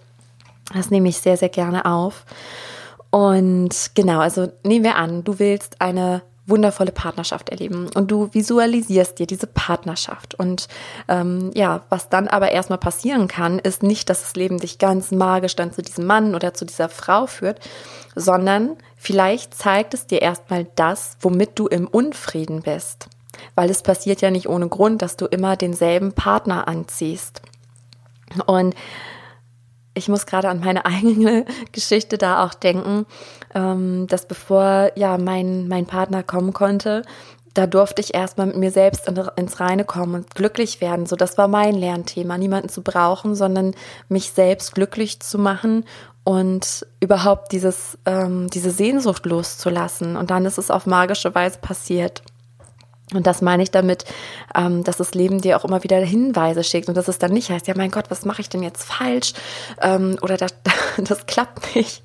Das 0.74 0.90
nehme 0.90 1.10
ich 1.10 1.18
sehr, 1.18 1.38
sehr 1.38 1.50
gerne 1.50 1.86
auf. 1.86 2.26
Und 3.12 3.92
genau, 3.94 4.20
also 4.20 4.52
nehmen 4.64 4.86
wir 4.86 4.96
an, 4.96 5.24
du 5.24 5.38
willst 5.38 5.82
eine 5.82 6.22
wundervolle 6.48 6.92
Partnerschaft 6.92 7.50
erleben 7.50 7.90
und 7.94 8.10
du 8.10 8.34
visualisierst 8.34 9.20
dir 9.20 9.28
diese 9.28 9.48
Partnerschaft. 9.48 10.36
Und 10.36 10.68
ähm, 11.08 11.52
ja, 11.54 11.82
was 11.90 12.10
dann 12.10 12.28
aber 12.28 12.52
erstmal 12.52 12.80
passieren 12.80 13.28
kann, 13.28 13.60
ist 13.60 13.84
nicht, 13.84 14.10
dass 14.10 14.22
das 14.22 14.36
Leben 14.36 14.58
dich 14.58 14.80
ganz 14.80 15.12
magisch 15.12 15.56
dann 15.56 15.72
zu 15.72 15.82
diesem 15.82 16.06
Mann 16.06 16.34
oder 16.34 16.54
zu 16.54 16.66
dieser 16.66 16.90
Frau 16.90 17.28
führt, 17.28 17.60
sondern 18.16 18.76
vielleicht 18.98 19.54
zeigt 19.54 19.94
es 19.94 20.08
dir 20.08 20.22
erstmal 20.22 20.68
das, 20.76 21.18
womit 21.22 21.52
du 21.60 21.68
im 21.68 21.88
Unfrieden 21.88 22.62
bist. 22.64 23.08
Weil 23.56 23.70
es 23.70 23.84
passiert 23.84 24.22
ja 24.22 24.32
nicht 24.32 24.50
ohne 24.50 24.68
Grund, 24.68 25.02
dass 25.02 25.18
du 25.18 25.26
immer 25.26 25.56
denselben 25.56 26.14
Partner 26.14 26.68
anziehst. 26.68 27.42
Und 28.46 28.76
ich 29.94 30.08
muss 30.08 30.26
gerade 30.26 30.50
an 30.50 30.60
meine 30.60 30.86
eigene 30.86 31.46
Geschichte 31.72 32.18
da 32.18 32.44
auch 32.46 32.54
denken, 32.54 33.06
ähm, 33.56 34.08
dass 34.08 34.26
bevor 34.26 34.92
ja 34.96 35.18
mein, 35.18 35.68
mein 35.68 35.86
Partner 35.86 36.24
kommen 36.24 36.54
konnte, 36.54 37.04
da 37.54 37.68
durfte 37.68 38.02
ich 38.02 38.14
erstmal 38.14 38.48
mit 38.48 38.58
mir 38.58 38.72
selbst 38.72 39.12
ins 39.36 39.60
Reine 39.60 39.84
kommen 39.84 40.16
und 40.16 40.36
glücklich 40.36 40.80
werden. 40.80 41.06
So, 41.06 41.16
das 41.16 41.38
war 41.38 41.48
mein 41.48 41.76
Lernthema, 41.76 42.38
niemanden 42.38 42.70
zu 42.70 42.82
brauchen, 42.82 43.36
sondern 43.36 43.76
mich 44.08 44.32
selbst 44.32 44.74
glücklich 44.74 45.20
zu 45.20 45.38
machen 45.38 45.84
und 46.24 46.86
überhaupt 47.00 47.52
dieses, 47.52 47.98
ähm, 48.06 48.50
diese 48.50 48.72
Sehnsucht 48.72 49.26
loszulassen. 49.26 50.16
Und 50.16 50.32
dann 50.32 50.46
ist 50.46 50.58
es 50.58 50.72
auf 50.72 50.86
magische 50.86 51.34
Weise 51.36 51.58
passiert. 51.60 52.22
Und 53.14 53.28
das 53.28 53.42
meine 53.42 53.64
ich 53.64 53.72
damit, 53.72 54.06
ähm, 54.56 54.84
dass 54.84 54.98
das 54.98 55.14
Leben 55.14 55.42
dir 55.42 55.58
auch 55.58 55.66
immer 55.66 55.84
wieder 55.84 55.98
Hinweise 55.98 56.64
schickt 56.64 56.88
und 56.88 56.96
dass 56.96 57.08
es 57.08 57.20
dann 57.20 57.32
nicht 57.32 57.50
heißt, 57.50 57.68
ja 57.68 57.74
mein 57.76 57.92
Gott, 57.92 58.06
was 58.10 58.26
mache 58.26 58.42
ich 58.42 58.50
denn 58.50 58.64
jetzt 58.64 58.84
falsch? 58.84 59.34
Ähm, 59.82 60.18
oder 60.22 60.38
das, 60.38 60.56
das 60.98 61.26
klappt 61.26 61.76
nicht. 61.76 62.04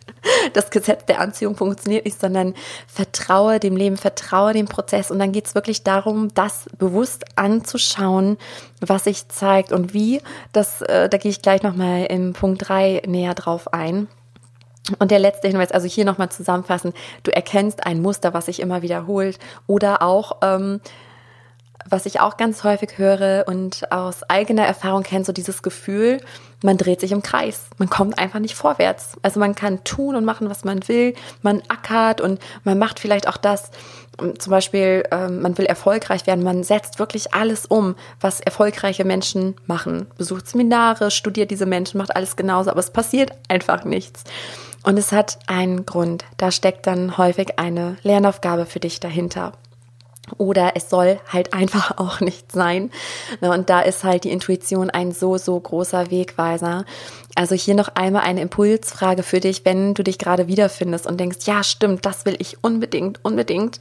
Das 0.54 0.70
Gesetz 0.70 1.04
der 1.06 1.20
Anziehung 1.20 1.54
funktioniert 1.54 2.04
nicht, 2.04 2.20
sondern 2.20 2.54
vertraue 2.88 3.60
dem 3.60 3.76
Leben, 3.76 3.96
vertraue 3.96 4.52
dem 4.52 4.66
Prozess. 4.66 5.12
Und 5.12 5.20
dann 5.20 5.30
geht 5.30 5.46
es 5.46 5.54
wirklich 5.54 5.84
darum, 5.84 6.34
das 6.34 6.66
bewusst 6.78 7.25
anzuschauen, 7.36 8.36
was 8.80 9.04
sich 9.04 9.28
zeigt 9.28 9.70
und 9.70 9.94
wie. 9.94 10.20
Das, 10.52 10.82
äh, 10.82 11.08
da 11.08 11.18
gehe 11.18 11.30
ich 11.30 11.42
gleich 11.42 11.62
nochmal 11.62 12.06
im 12.06 12.32
Punkt 12.32 12.68
drei 12.68 13.02
näher 13.06 13.34
drauf 13.34 13.72
ein. 13.72 14.08
Und 14.99 15.11
der 15.11 15.19
letzte 15.19 15.49
Hinweis, 15.49 15.73
also 15.73 15.88
hier 15.88 16.05
nochmal 16.05 16.31
zusammenfassen, 16.31 16.93
du 17.23 17.35
erkennst 17.35 17.87
ein 17.87 18.00
Muster, 18.00 18.35
was 18.35 18.47
sich 18.47 18.61
immer 18.61 18.83
wiederholt 18.83 19.38
oder 19.66 20.02
auch 20.02 20.37
ähm, 20.43 20.81
was 21.88 22.07
ich 22.07 22.21
auch 22.21 22.37
ganz 22.37 22.64
häufig 22.64 22.99
höre 22.99 23.45
und 23.47 23.90
aus 23.93 24.23
eigener 24.25 24.66
Erfahrung 24.66 25.02
kenne, 25.02 25.25
so 25.25 25.33
dieses 25.33 25.62
Gefühl, 25.62 26.21
man 26.62 26.78
dreht 26.78 27.00
sich 27.00 27.12
im 27.12 27.23
Kreis. 27.23 27.66
Man 27.78 27.90
kommt 27.90 28.19
einfach 28.19 28.40
nicht 28.40 28.55
vorwärts. 28.55 29.12
Also 29.23 29.38
man 29.40 29.55
kann 29.55 29.85
tun 29.85 30.16
und 30.16 30.25
machen, 30.25 30.50
was 30.50 30.64
man 30.64 30.88
will. 30.88 31.14
Man 31.43 31.62
ackert 31.69 32.21
und 32.21 32.40
man 32.64 32.78
macht 32.78 32.99
vielleicht 32.99 33.28
auch 33.28 33.37
das, 33.37 33.71
zum 34.38 34.50
Beispiel, 34.50 35.05
ähm, 35.11 35.43
man 35.43 35.57
will 35.59 35.66
erfolgreich 35.66 36.26
werden. 36.26 36.43
Man 36.43 36.64
setzt 36.64 36.99
wirklich 36.99 37.35
alles 37.35 37.66
um, 37.66 37.95
was 38.21 38.40
erfolgreiche 38.40 39.05
Menschen 39.05 39.55
machen. 39.66 40.07
Besucht 40.16 40.49
Seminare, 40.49 41.11
studiert 41.11 41.50
diese 41.50 41.66
Menschen, 41.66 41.99
macht 41.99 42.16
alles 42.16 42.37
genauso, 42.37 42.71
aber 42.71 42.81
es 42.81 42.90
passiert 42.90 43.33
einfach 43.49 43.85
nichts. 43.85 44.25
Und 44.87 44.99
es 44.99 45.11
hat 45.11 45.40
einen 45.49 45.85
Grund. 45.85 46.25
Da 46.37 46.52
steckt 46.52 46.87
dann 46.87 47.19
häufig 47.19 47.59
eine 47.59 47.97
Lernaufgabe 48.05 48.66
für 48.66 48.78
dich 48.78 49.00
dahinter. 49.00 49.50
Oder 50.38 50.76
es 50.76 50.88
soll 50.88 51.19
halt 51.26 51.52
einfach 51.52 51.90
auch 51.99 52.21
nicht 52.21 52.52
sein. 52.52 52.93
Ne, 53.40 53.50
und 53.50 53.69
da 53.69 53.81
ist 53.81 54.05
halt 54.05 54.23
die 54.23 54.31
Intuition 54.31 54.88
ein 54.88 55.11
so, 55.11 55.38
so 55.38 55.59
großer 55.59 56.12
Wegweiser. 56.12 56.85
Also 57.35 57.57
hier 57.57 57.75
noch 57.75 57.97
einmal 57.97 58.23
eine 58.23 58.43
Impulsfrage 58.43 59.25
für 59.25 59.40
dich, 59.40 59.64
wenn 59.64 59.93
du 59.95 60.05
dich 60.05 60.19
gerade 60.19 60.47
wiederfindest 60.47 61.09
und 61.09 61.19
denkst, 61.19 61.38
ja, 61.47 61.64
stimmt, 61.64 62.07
das 62.07 62.25
will 62.25 62.37
ich 62.38 62.62
unbedingt, 62.62 63.25
unbedingt. 63.25 63.81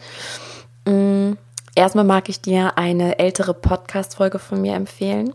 Mm, 0.86 1.34
erstmal 1.76 2.06
mag 2.06 2.30
ich 2.30 2.42
dir 2.42 2.80
eine 2.80 3.20
ältere 3.20 3.54
Podcast-Folge 3.54 4.40
von 4.40 4.60
mir 4.60 4.74
empfehlen. 4.74 5.34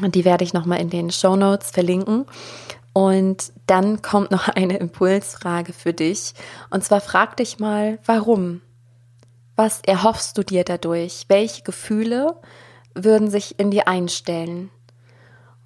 Die 0.00 0.24
werde 0.24 0.44
ich 0.44 0.52
nochmal 0.52 0.80
in 0.80 0.90
den 0.90 1.10
Show 1.10 1.34
Notes 1.34 1.70
verlinken. 1.72 2.26
Und 2.96 3.52
dann 3.66 4.00
kommt 4.00 4.30
noch 4.30 4.48
eine 4.48 4.78
Impulsfrage 4.78 5.74
für 5.74 5.92
dich. 5.92 6.32
Und 6.70 6.82
zwar 6.82 7.02
frag 7.02 7.36
dich 7.36 7.58
mal, 7.58 7.98
warum? 8.06 8.62
Was 9.54 9.82
erhoffst 9.82 10.38
du 10.38 10.42
dir 10.42 10.64
dadurch? 10.64 11.26
Welche 11.28 11.62
Gefühle 11.62 12.40
würden 12.94 13.28
sich 13.28 13.60
in 13.60 13.70
dir 13.70 13.86
einstellen? 13.86 14.70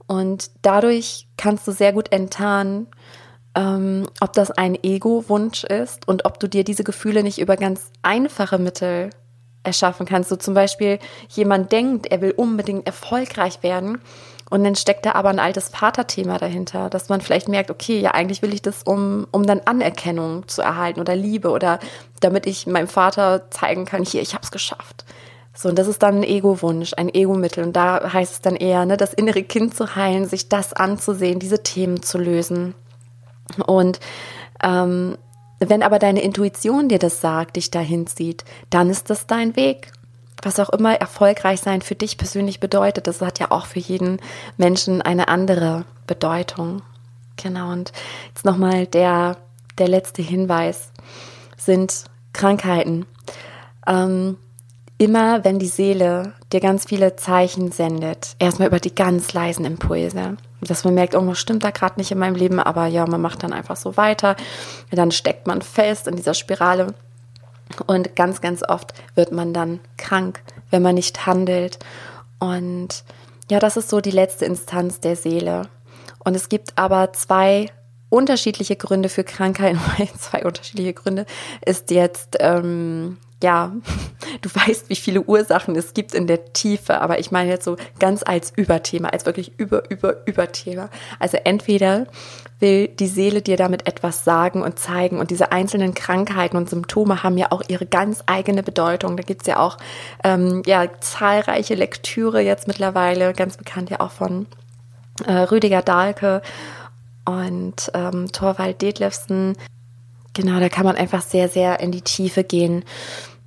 Und 0.09 0.51
dadurch 0.63 1.29
kannst 1.37 1.69
du 1.69 1.71
sehr 1.71 1.93
gut 1.93 2.11
enttarnen, 2.11 2.89
ähm, 3.55 4.09
ob 4.21 4.33
das 4.33 4.51
ein 4.51 4.77
Ego-Wunsch 4.83 5.63
ist 5.63 6.09
und 6.09 6.25
ob 6.25 6.41
du 6.41 6.49
dir 6.49 6.65
diese 6.65 6.83
Gefühle 6.83 7.23
nicht 7.23 7.39
über 7.39 7.55
ganz 7.55 7.93
einfache 8.03 8.59
Mittel 8.59 9.11
erschaffen 9.63 10.05
kannst. 10.05 10.31
So 10.31 10.37
zum 10.37 10.55
Beispiel 10.55 10.99
jemand 11.29 11.71
denkt, 11.71 12.09
er 12.11 12.23
will 12.23 12.33
unbedingt 12.33 12.89
erfolgreich 12.89 13.63
werden 13.63 14.01
und 14.51 14.65
dann 14.65 14.75
steckt 14.75 15.07
da 15.07 15.13
aber 15.13 15.31
ein 15.31 15.39
altes 15.39 15.69
Vaterthema 15.69 16.37
dahinter, 16.37 16.91
dass 16.91 17.09
man 17.09 17.21
vielleicht 17.21 17.49
merkt, 17.49 17.71
okay, 17.71 18.01
ja, 18.01 18.11
eigentlich 18.11 18.43
will 18.43 18.53
ich 18.53 18.61
das, 18.61 18.83
um, 18.83 19.29
um 19.31 19.47
dann 19.47 19.61
Anerkennung 19.61 20.47
zu 20.49 20.61
erhalten 20.61 21.01
oder 21.01 21.15
Liebe 21.15 21.51
oder 21.51 21.79
damit 22.19 22.47
ich 22.47 22.67
meinem 22.67 22.89
Vater 22.89 23.49
zeigen 23.51 23.85
kann, 23.85 24.05
hier, 24.05 24.21
ich 24.21 24.35
habe 24.35 24.43
es 24.43 24.51
geschafft. 24.51 25.05
So, 25.55 25.69
und 25.69 25.79
das 25.79 25.87
ist 25.87 26.03
dann 26.03 26.17
ein 26.17 26.23
Ego-Wunsch, 26.25 26.95
ein 26.97 27.13
Ego-Mittel. 27.13 27.65
Und 27.65 27.75
da 27.75 28.13
heißt 28.13 28.33
es 28.33 28.41
dann 28.41 28.57
eher, 28.57 28.85
ne, 28.87 28.97
das 28.97 29.15
innere 29.15 29.43
Kind 29.45 29.75
zu 29.75 29.95
heilen, 29.95 30.27
sich 30.27 30.49
das 30.49 30.73
anzusehen, 30.73 31.39
diese 31.39 31.63
Themen 31.63 32.03
zu 32.03 32.19
lösen. 32.19 32.75
Und 33.67 34.01
ähm, 34.63 35.17
wenn 35.61 35.83
aber 35.83 35.99
deine 35.99 36.23
Intuition 36.23 36.89
dir 36.89 36.99
das 36.99 37.21
sagt, 37.21 37.57
dich 37.57 37.71
dahin 37.71 38.07
zieht, 38.07 38.45
dann 38.71 38.91
ist 38.91 39.11
das 39.11 39.27
dein 39.27 39.55
Weg 39.55 39.93
was 40.43 40.61
auch 40.61 40.71
immer 40.71 40.95
erfolgreich 40.95 41.61
sein 41.61 41.83
für 41.83 41.95
dich 41.95 42.17
persönlich 42.17 42.61
bedeutet, 42.61 43.07
das 43.07 43.21
hat 43.21 43.39
ja 43.39 43.51
auch 43.51 43.67
für 43.67 43.79
jeden 43.79 44.21
Menschen 44.57 45.03
eine 45.03 45.29
andere 45.29 45.85
Bedeutung. 46.07 46.83
Genau, 47.37 47.73
und 47.73 47.93
jetzt 48.29 48.45
nochmal 48.45 48.87
der, 48.87 49.37
der 49.79 49.89
letzte 49.89 50.23
Hinweis 50.23 50.91
sind 51.57 52.05
Krankheiten. 52.33 53.07
Ähm, 53.87 54.37
immer 54.99 55.45
wenn 55.45 55.59
die 55.59 55.67
Seele 55.67 56.35
dir 56.53 56.61
ganz 56.61 56.85
viele 56.85 57.17
Zeichen 57.17 57.73
sendet, 57.73 58.37
erstmal 58.39 58.69
über 58.69 58.81
die 58.81 58.95
ganz 58.95 59.33
leisen 59.33 59.65
Impulse, 59.65 60.37
dass 60.61 60.85
man 60.85 60.95
merkt, 60.95 61.15
oh, 61.15 61.27
was 61.27 61.39
stimmt 61.39 61.65
da 61.65 61.71
gerade 61.71 61.99
nicht 61.99 62.11
in 62.11 62.19
meinem 62.19 62.35
Leben, 62.35 62.61
aber 62.61 62.87
ja, 62.87 63.07
man 63.07 63.21
macht 63.21 63.43
dann 63.43 63.55
einfach 63.55 63.77
so 63.77 63.97
weiter, 63.97 64.37
dann 64.91 65.11
steckt 65.11 65.47
man 65.47 65.63
fest 65.63 66.07
in 66.07 66.17
dieser 66.17 66.35
Spirale 66.35 66.95
und 67.87 68.17
ganz, 68.17 68.41
ganz 68.41 68.63
oft 68.63 68.93
wird 69.15 69.33
man 69.33 69.53
dann 69.53 69.81
krank, 69.97 70.43
wenn 70.71 70.83
man 70.83 70.95
nicht 70.95 71.27
handelt. 71.27 71.79
Und 72.39 73.05
ja, 73.51 73.59
das 73.59 73.77
ist 73.77 73.89
so 73.89 74.01
die 74.01 74.11
letzte 74.11 74.45
Instanz 74.45 75.01
der 75.01 75.17
Seele. 75.17 75.69
Und 76.25 76.35
es 76.35 76.49
gibt 76.49 76.77
aber 76.77 77.13
zwei 77.13 77.71
unterschiedliche 78.09 78.77
Gründe 78.77 79.09
für 79.09 79.25
Krankheiten. 79.25 79.81
zwei 80.19 80.45
unterschiedliche 80.45 80.95
Gründe 80.95 81.27
ist 81.65 81.91
jetzt 81.91 82.37
ähm, 82.41 83.17
ja, 83.43 83.73
du 84.41 84.49
weißt, 84.55 84.89
wie 84.89 84.97
viele 84.97 85.23
Ursachen 85.23 85.75
es 85.77 85.95
gibt 85.95 86.15
in 86.15 86.27
der 86.27 86.53
Tiefe, 86.53 87.01
aber 87.01 87.19
ich 87.19 87.31
meine 87.31 87.51
jetzt 87.51 87.65
so 87.65 87.77
ganz 87.99 88.23
als 88.23 88.53
Überthema, 88.55 89.09
als 89.09 89.27
wirklich 89.27 89.53
über, 89.59 89.89
über, 89.91 90.27
Überthema. 90.27 90.91
Also 91.19 91.39
entweder 91.45 92.07
will 92.59 92.89
die 92.89 93.07
Seele 93.07 93.41
dir 93.41 93.57
damit 93.57 93.87
etwas 93.87 94.25
sagen 94.25 94.63
und 94.63 94.79
zeigen 94.79 95.19
und 95.19 95.31
diese 95.31 95.51
einzelnen 95.51 95.95
Krankheiten 95.95 96.57
und 96.57 96.69
Symptome 96.69 97.23
haben 97.23 97.39
ja 97.39 97.51
auch 97.51 97.63
ihre 97.69 97.87
ganz 97.87 98.23
eigene 98.27 98.63
Bedeutung. 98.63 99.17
Da 99.17 99.23
gibt's 99.23 99.47
ja 99.47 99.59
auch 99.59 99.79
ähm, 100.23 100.63
ja, 100.67 100.87
zahlreiche 101.01 101.75
Lektüre 101.75 102.43
jetzt 102.43 102.69
mittlerweile, 102.69 103.33
ganz 103.33 103.57
bekannt 103.57 103.91
ja 103.91 104.01
auch 104.01 104.11
von 104.11 104.47
äh, 105.27 105.33
Rüdiger 105.33 105.83
Dahlke 105.83 106.43
und 107.25 107.91
ähm, 107.95 108.31
Thorwald 108.33 108.83
Detlefsen. 108.83 109.57
Genau, 110.35 110.61
da 110.61 110.69
kann 110.69 110.85
man 110.85 110.97
einfach 110.97 111.23
sehr, 111.23 111.49
sehr 111.49 111.81
in 111.81 111.93
die 111.93 112.03
Tiefe 112.03 112.45
gehen. 112.45 112.85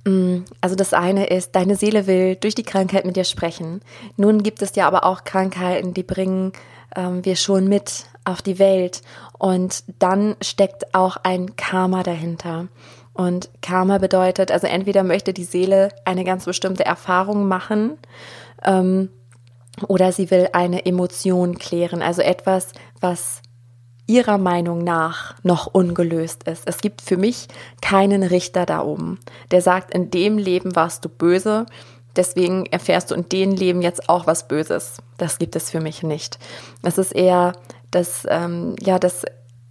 Mm, 0.04 0.44
also 0.60 0.76
das 0.76 0.92
eine 0.92 1.26
ist, 1.26 1.54
deine 1.54 1.76
Seele 1.76 2.06
will 2.06 2.36
durch 2.36 2.54
die 2.54 2.62
Krankheit 2.62 3.04
mit 3.04 3.16
dir 3.16 3.24
sprechen. 3.24 3.80
Nun 4.16 4.42
gibt 4.42 4.62
es 4.62 4.74
ja 4.76 4.86
aber 4.86 5.04
auch 5.04 5.24
Krankheiten, 5.24 5.94
die 5.94 6.02
bringen 6.02 6.52
ähm, 6.94 7.24
wir 7.24 7.36
schon 7.36 7.68
mit 7.68 8.04
auf 8.24 8.42
die 8.42 8.58
Welt. 8.58 9.02
Und 9.38 9.84
dann 9.98 10.36
steckt 10.40 10.94
auch 10.94 11.16
ein 11.22 11.56
Karma 11.56 12.02
dahinter. 12.02 12.68
Und 13.12 13.48
Karma 13.62 13.98
bedeutet, 13.98 14.50
also 14.50 14.66
entweder 14.66 15.04
möchte 15.04 15.32
die 15.32 15.44
Seele 15.44 15.90
eine 16.04 16.24
ganz 16.24 16.44
bestimmte 16.44 16.84
Erfahrung 16.84 17.46
machen, 17.46 17.96
ähm, 18.64 19.08
oder 19.88 20.12
sie 20.12 20.30
will 20.30 20.48
eine 20.52 20.86
Emotion 20.86 21.58
klären, 21.58 22.02
also 22.02 22.22
etwas, 22.22 22.72
was 23.00 23.42
ihrer 24.06 24.38
Meinung 24.38 24.84
nach 24.84 25.34
noch 25.42 25.66
ungelöst 25.66 26.44
ist. 26.44 26.64
Es 26.66 26.78
gibt 26.78 27.00
für 27.00 27.16
mich 27.16 27.48
keinen 27.80 28.22
Richter 28.22 28.66
da 28.66 28.82
oben, 28.82 29.18
der 29.50 29.62
sagt, 29.62 29.94
in 29.94 30.10
dem 30.10 30.38
Leben 30.38 30.76
warst 30.76 31.04
du 31.04 31.08
böse, 31.08 31.66
deswegen 32.16 32.66
erfährst 32.66 33.10
du 33.10 33.14
in 33.14 33.28
dem 33.28 33.52
Leben 33.52 33.82
jetzt 33.82 34.08
auch 34.08 34.26
was 34.26 34.46
Böses. 34.48 34.98
Das 35.16 35.38
gibt 35.38 35.56
es 35.56 35.70
für 35.70 35.80
mich 35.80 36.02
nicht. 36.02 36.38
Es 36.82 36.98
ist 36.98 37.12
eher, 37.12 37.52
dass, 37.90 38.26
ähm, 38.28 38.76
ja, 38.80 38.98
dass 38.98 39.24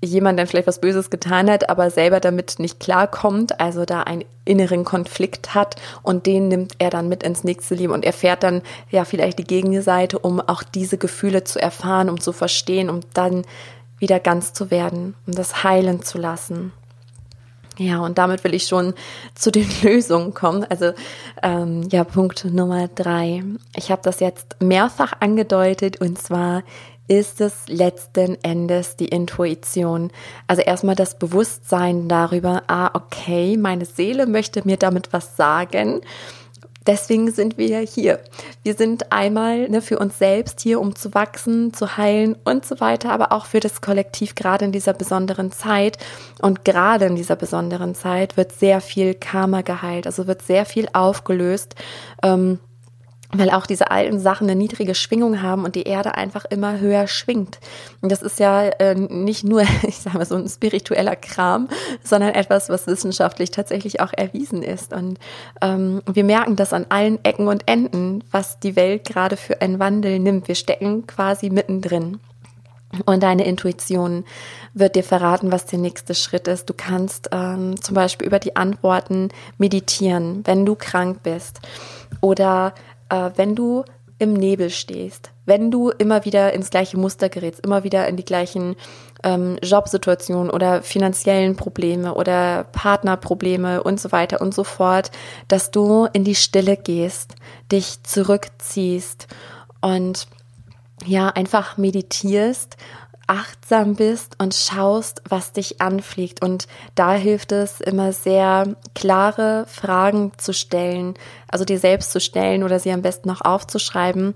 jemand 0.04 0.38
dann 0.38 0.48
vielleicht 0.48 0.68
was 0.68 0.82
Böses 0.82 1.10
getan 1.10 1.50
hat, 1.50 1.70
aber 1.70 1.90
selber 1.90 2.20
damit 2.20 2.60
nicht 2.60 2.80
klarkommt, 2.80 3.60
also 3.60 3.86
da 3.86 4.02
einen 4.02 4.26
inneren 4.46 4.84
Konflikt 4.84 5.56
hat 5.56 5.78
und 6.02 6.26
den 6.26 6.50
nimmt 6.50 6.74
er 6.80 6.90
dann 6.90 7.08
mit 7.08 7.24
ins 7.24 7.46
nächste 7.46 7.76
Leben 7.76 7.94
und 7.94 8.04
erfährt 8.04 8.44
dann 8.44 8.62
ja 8.90 9.06
vielleicht 9.06 9.40
die 9.40 9.46
Gegenseite, 9.46 10.20
um 10.20 10.42
auch 10.42 10.64
diese 10.64 10.98
Gefühle 10.98 11.46
zu 11.46 11.62
erfahren, 11.62 12.10
um 12.10 12.20
zu 12.20 12.34
verstehen, 12.34 12.90
um 12.90 13.00
dann 13.14 13.44
wieder 14.04 14.20
ganz 14.20 14.52
zu 14.54 14.70
werden, 14.70 15.16
um 15.26 15.34
das 15.34 15.64
heilen 15.64 16.04
zu 16.04 16.18
lassen. 16.18 16.74
Ja, 17.78 18.02
und 18.02 18.18
damit 18.18 18.44
will 18.44 18.54
ich 18.54 18.68
schon 18.68 18.94
zu 19.34 19.50
den 19.50 19.68
Lösungen 19.82 20.34
kommen. 20.34 20.66
Also 20.66 20.92
ähm, 21.42 21.88
ja, 21.90 22.04
Punkt 22.04 22.46
Nummer 22.46 22.90
drei. 22.90 23.44
Ich 23.76 23.90
habe 23.90 24.02
das 24.04 24.20
jetzt 24.20 24.58
mehrfach 24.60 25.14
angedeutet 25.22 26.02
und 26.02 26.22
zwar 26.22 26.64
ist 27.08 27.42
es 27.42 27.68
letzten 27.68 28.38
Endes 28.44 28.98
die 28.98 29.08
Intuition. 29.08 30.12
Also 30.48 30.62
erstmal 30.62 30.96
das 30.96 31.18
Bewusstsein 31.18 32.08
darüber, 32.10 32.64
ah, 32.68 32.92
okay, 32.94 33.58
meine 33.58 33.86
Seele 33.86 34.28
möchte 34.28 34.66
mir 34.66 34.78
damit 34.78 35.14
was 35.14 35.38
sagen 35.38 36.02
Deswegen 36.86 37.32
sind 37.32 37.58
wir 37.58 37.80
hier. 37.80 38.20
Wir 38.64 38.74
sind 38.74 39.12
einmal 39.12 39.70
ne, 39.70 39.82
für 39.82 40.00
uns 40.00 40.18
selbst 40.18 40.62
hier, 40.62 40.80
um 40.82 40.96
zu 40.96 41.14
wachsen, 41.14 41.74
zu 41.74 41.98
heilen 41.98 42.36
und 42.44 42.66
so 42.66 42.80
weiter, 42.80 43.12
aber 43.12 43.32
auch 43.32 43.46
für 43.46 43.60
das 43.60 43.82
Kollektiv 43.82 44.36
gerade 44.36 44.66
in 44.66 44.72
dieser 44.72 44.94
besonderen 44.94 45.52
Zeit. 45.52 45.98
Und 46.42 46.66
gerade 46.66 47.06
in 47.06 47.16
dieser 47.16 47.36
besonderen 47.36 47.96
Zeit 47.96 48.36
wird 48.38 48.52
sehr 48.52 48.82
viel 48.82 49.14
Karma 49.14 49.62
geheilt, 49.62 50.08
also 50.08 50.28
wird 50.28 50.42
sehr 50.42 50.66
viel 50.66 50.88
aufgelöst. 50.94 51.76
Ähm, 52.22 52.60
weil 53.34 53.50
auch 53.50 53.66
diese 53.66 53.92
alten 53.92 54.20
Sachen 54.20 54.50
eine 54.50 54.56
niedrige 54.56 54.96
Schwingung 54.96 55.42
haben 55.42 55.66
und 55.66 55.76
die 55.76 55.84
Erde 55.84 56.16
einfach 56.16 56.46
immer 56.46 56.80
höher 56.80 57.08
schwingt. 57.08 57.60
Und 58.02 58.12
das 58.12 58.22
ist 58.22 58.40
ja 58.40 58.64
äh, 58.64 58.96
nicht 58.96 59.44
nur, 59.44 59.64
ich 59.88 59.98
sage 60.00 60.18
mal, 60.18 60.26
so 60.26 60.36
ein 60.36 60.48
spiritueller 60.48 61.16
Kram, 61.16 61.70
sondern 62.04 62.34
etwas, 62.34 62.70
was 62.70 62.88
wissenschaftlich 62.88 63.52
tatsächlich 63.52 64.00
auch 64.00 64.14
erwiesen 64.14 64.64
ist. 64.64 64.94
Und 64.94 65.20
ähm, 65.62 66.02
wir 66.12 66.24
merken 66.24 66.56
das 66.56 66.74
an 66.74 66.86
allen 66.90 67.24
Ecken 67.24 67.48
und 67.48 67.68
Enden, 67.68 68.24
was 68.32 68.60
die 68.60 68.76
Welt 68.76 69.06
gerade 69.06 69.38
für 69.38 69.62
einen 69.62 69.80
Wandel 69.80 70.20
nimmt. 70.20 70.48
Wir 70.48 70.56
stecken 70.56 71.08
quasi 71.08 71.50
mittendrin. 71.50 72.20
Und 73.06 73.24
deine 73.24 73.46
Intuition 73.46 74.24
wird 74.74 74.96
dir 74.96 75.04
verraten, 75.04 75.52
was 75.52 75.66
der 75.66 75.80
nächste 75.80 76.14
Schritt 76.14 76.48
ist. 76.48 76.70
Du 76.70 76.74
kannst 76.76 77.30
ähm, 77.32 77.82
zum 77.82 77.96
Beispiel 77.96 78.28
über 78.28 78.40
die 78.40 78.56
Antworten 78.56 79.30
meditieren, 79.58 80.42
wenn 80.46 80.66
du 80.66 80.76
krank 80.76 81.22
bist. 81.24 81.60
Oder 82.22 82.74
äh, 83.10 83.32
wenn 83.36 83.56
du 83.56 83.84
im 84.20 84.34
Nebel 84.34 84.70
stehst, 84.70 85.32
wenn 85.46 85.72
du 85.72 85.90
immer 85.90 86.24
wieder 86.24 86.54
ins 86.54 86.70
gleiche 86.70 86.98
Muster 86.98 87.30
gerätst, 87.30 87.66
immer 87.66 87.84
wieder 87.84 88.08
in 88.08 88.16
die 88.16 88.24
gleichen 88.24 88.76
ähm, 89.24 89.58
Jobsituationen 89.62 90.50
oder 90.50 90.82
finanziellen 90.82 91.56
Probleme 91.56 92.14
oder 92.14 92.66
Partnerprobleme 92.72 93.84
und 93.84 94.00
so 94.00 94.12
weiter 94.12 94.40
und 94.40 94.54
so 94.54 94.64
fort, 94.64 95.12
dass 95.48 95.72
du 95.72 96.08
in 96.14 96.24
die 96.24 96.36
Stille 96.36 96.78
gehst, 96.78 97.36
dich 97.72 98.04
zurückziehst 98.04 99.28
und 99.82 100.28
ja, 101.06 101.30
einfach 101.30 101.78
meditierst 101.78 102.78
achtsam 103.28 103.96
bist 103.96 104.36
und 104.38 104.54
schaust, 104.54 105.22
was 105.28 105.54
dich 105.54 105.82
anfliegt. 105.82 106.42
Und 106.42 106.68
da 106.96 107.14
hilft 107.14 107.52
es 107.52 107.82
immer 107.82 108.14
sehr, 108.14 108.76
klare 108.96 109.66
Fragen 109.68 110.32
zu 110.38 110.54
stellen, 110.54 111.16
also 111.48 111.66
dir 111.66 111.80
selbst 111.80 112.12
zu 112.12 112.20
stellen 112.20 112.64
oder 112.64 112.80
sie 112.80 112.92
am 112.92 113.02
besten 113.02 113.30
noch 113.30 113.42
aufzuschreiben, 113.42 114.36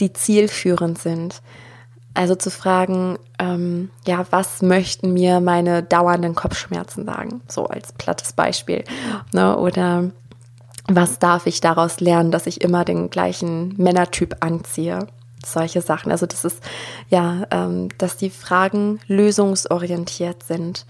die 0.00 0.12
zielführend 0.12 0.98
sind. 0.98 1.42
Also 2.14 2.36
zu 2.36 2.50
fragen, 2.50 3.18
ähm, 3.40 3.90
ja, 4.06 4.24
was 4.30 4.62
möchten 4.62 5.12
mir 5.12 5.40
meine 5.40 5.82
dauernden 5.82 6.36
Kopfschmerzen 6.36 7.04
sagen? 7.04 7.40
So 7.48 7.66
als 7.66 7.92
plattes 7.92 8.32
Beispiel. 8.32 8.84
Ne? 9.32 9.56
Oder 9.56 10.10
was 10.86 11.18
darf 11.18 11.46
ich 11.46 11.60
daraus 11.60 12.00
lernen, 12.00 12.30
dass 12.30 12.46
ich 12.46 12.60
immer 12.60 12.84
den 12.84 13.10
gleichen 13.10 13.74
Männertyp 13.78 14.36
anziehe? 14.40 15.08
Solche 15.46 15.80
Sachen. 15.80 16.10
Also 16.12 16.26
das 16.26 16.44
ist 16.44 16.62
ja, 17.08 17.46
ähm, 17.50 17.88
dass 17.98 18.16
die 18.16 18.30
Fragen 18.30 19.00
lösungsorientiert 19.06 20.42
sind. 20.42 20.86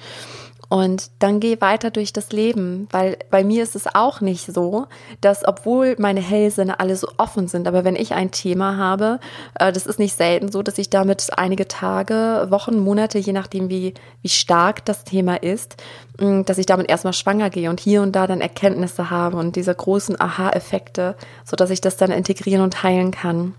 Und 0.69 1.11
dann 1.21 1.41
geh 1.41 1.61
weiter 1.61 1.91
durch 1.91 2.13
das 2.13 2.33
Leben, 2.33 2.89
weil 2.91 3.19
bei 3.31 3.45
mir 3.45 3.63
ist 3.63 3.77
es 3.77 3.87
auch 3.95 4.21
nicht 4.21 4.53
so, 4.53 4.87
dass 5.21 5.47
obwohl 5.47 5.95
meine 5.99 6.21
Hellsinne 6.21 6.81
alle 6.81 6.97
so 6.97 7.09
offen 7.17 7.49
sind, 7.49 7.69
aber 7.69 7.85
wenn 7.85 7.97
ich 7.97 8.13
ein 8.13 8.31
Thema 8.31 8.77
habe, 8.77 9.21
äh, 9.59 9.73
das 9.73 9.87
ist 9.87 9.99
nicht 9.99 10.17
selten 10.17 10.51
so, 10.51 10.63
dass 10.63 10.79
ich 10.79 10.91
damit 10.91 11.29
einige 11.37 11.69
Tage, 11.69 12.47
Wochen, 12.51 12.79
Monate, 12.79 13.19
je 13.19 13.33
nachdem 13.33 13.69
wie, 13.69 13.95
wie 14.23 14.29
stark 14.29 14.85
das 14.85 15.05
Thema 15.05 15.37
ist, 15.37 15.77
mh, 16.19 16.43
dass 16.45 16.59
ich 16.59 16.67
damit 16.67 16.89
erstmal 16.89 17.13
schwanger 17.13 17.51
gehe 17.51 17.71
und 17.71 17.81
hier 17.81 18.03
und 18.03 18.13
da 18.13 18.27
dann 18.27 18.41
Erkenntnisse 18.41 19.11
habe 19.11 19.37
und 19.37 19.57
diese 19.57 19.75
großen 19.75 20.21
Aha-Effekte, 20.21 21.15
so 21.45 21.57
dass 21.57 21.71
ich 21.71 21.83
das 21.83 21.97
dann 21.97 22.11
integrieren 22.11 22.63
und 22.63 22.83
heilen 22.83 23.11
kann. 23.11 23.55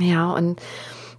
Ja, 0.00 0.32
und 0.32 0.60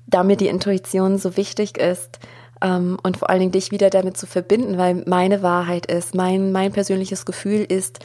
da 0.07 0.23
mir 0.23 0.35
die 0.35 0.47
Intuition 0.47 1.17
so 1.17 1.37
wichtig 1.37 1.77
ist, 1.77 2.19
ähm, 2.61 2.97
und 3.03 3.17
vor 3.17 3.29
allen 3.29 3.39
Dingen 3.39 3.51
dich 3.51 3.71
wieder 3.71 3.89
damit 3.89 4.17
zu 4.17 4.27
verbinden, 4.27 4.77
weil 4.77 5.03
meine 5.07 5.41
Wahrheit 5.41 5.87
ist, 5.87 6.15
mein, 6.15 6.51
mein 6.51 6.71
persönliches 6.71 7.25
Gefühl 7.25 7.65
ist, 7.67 7.99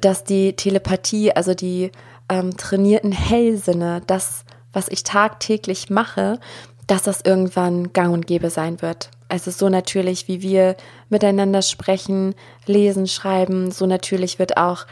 dass 0.00 0.24
die 0.24 0.54
Telepathie, 0.54 1.32
also 1.32 1.54
die 1.54 1.90
ähm, 2.28 2.56
trainierten 2.56 3.12
Hellsinne, 3.12 4.02
das, 4.06 4.44
was 4.72 4.88
ich 4.88 5.02
tagtäglich 5.02 5.90
mache, 5.90 6.38
dass 6.86 7.02
das 7.02 7.20
irgendwann 7.22 7.92
gang 7.92 8.12
und 8.12 8.26
gäbe 8.26 8.50
sein 8.50 8.80
wird. 8.80 9.10
Also 9.28 9.50
so 9.50 9.68
natürlich, 9.68 10.28
wie 10.28 10.40
wir 10.40 10.76
miteinander 11.10 11.62
sprechen, 11.62 12.34
lesen, 12.66 13.06
schreiben, 13.06 13.70
so 13.70 13.86
natürlich 13.86 14.38
wird 14.38 14.56
auch 14.56 14.86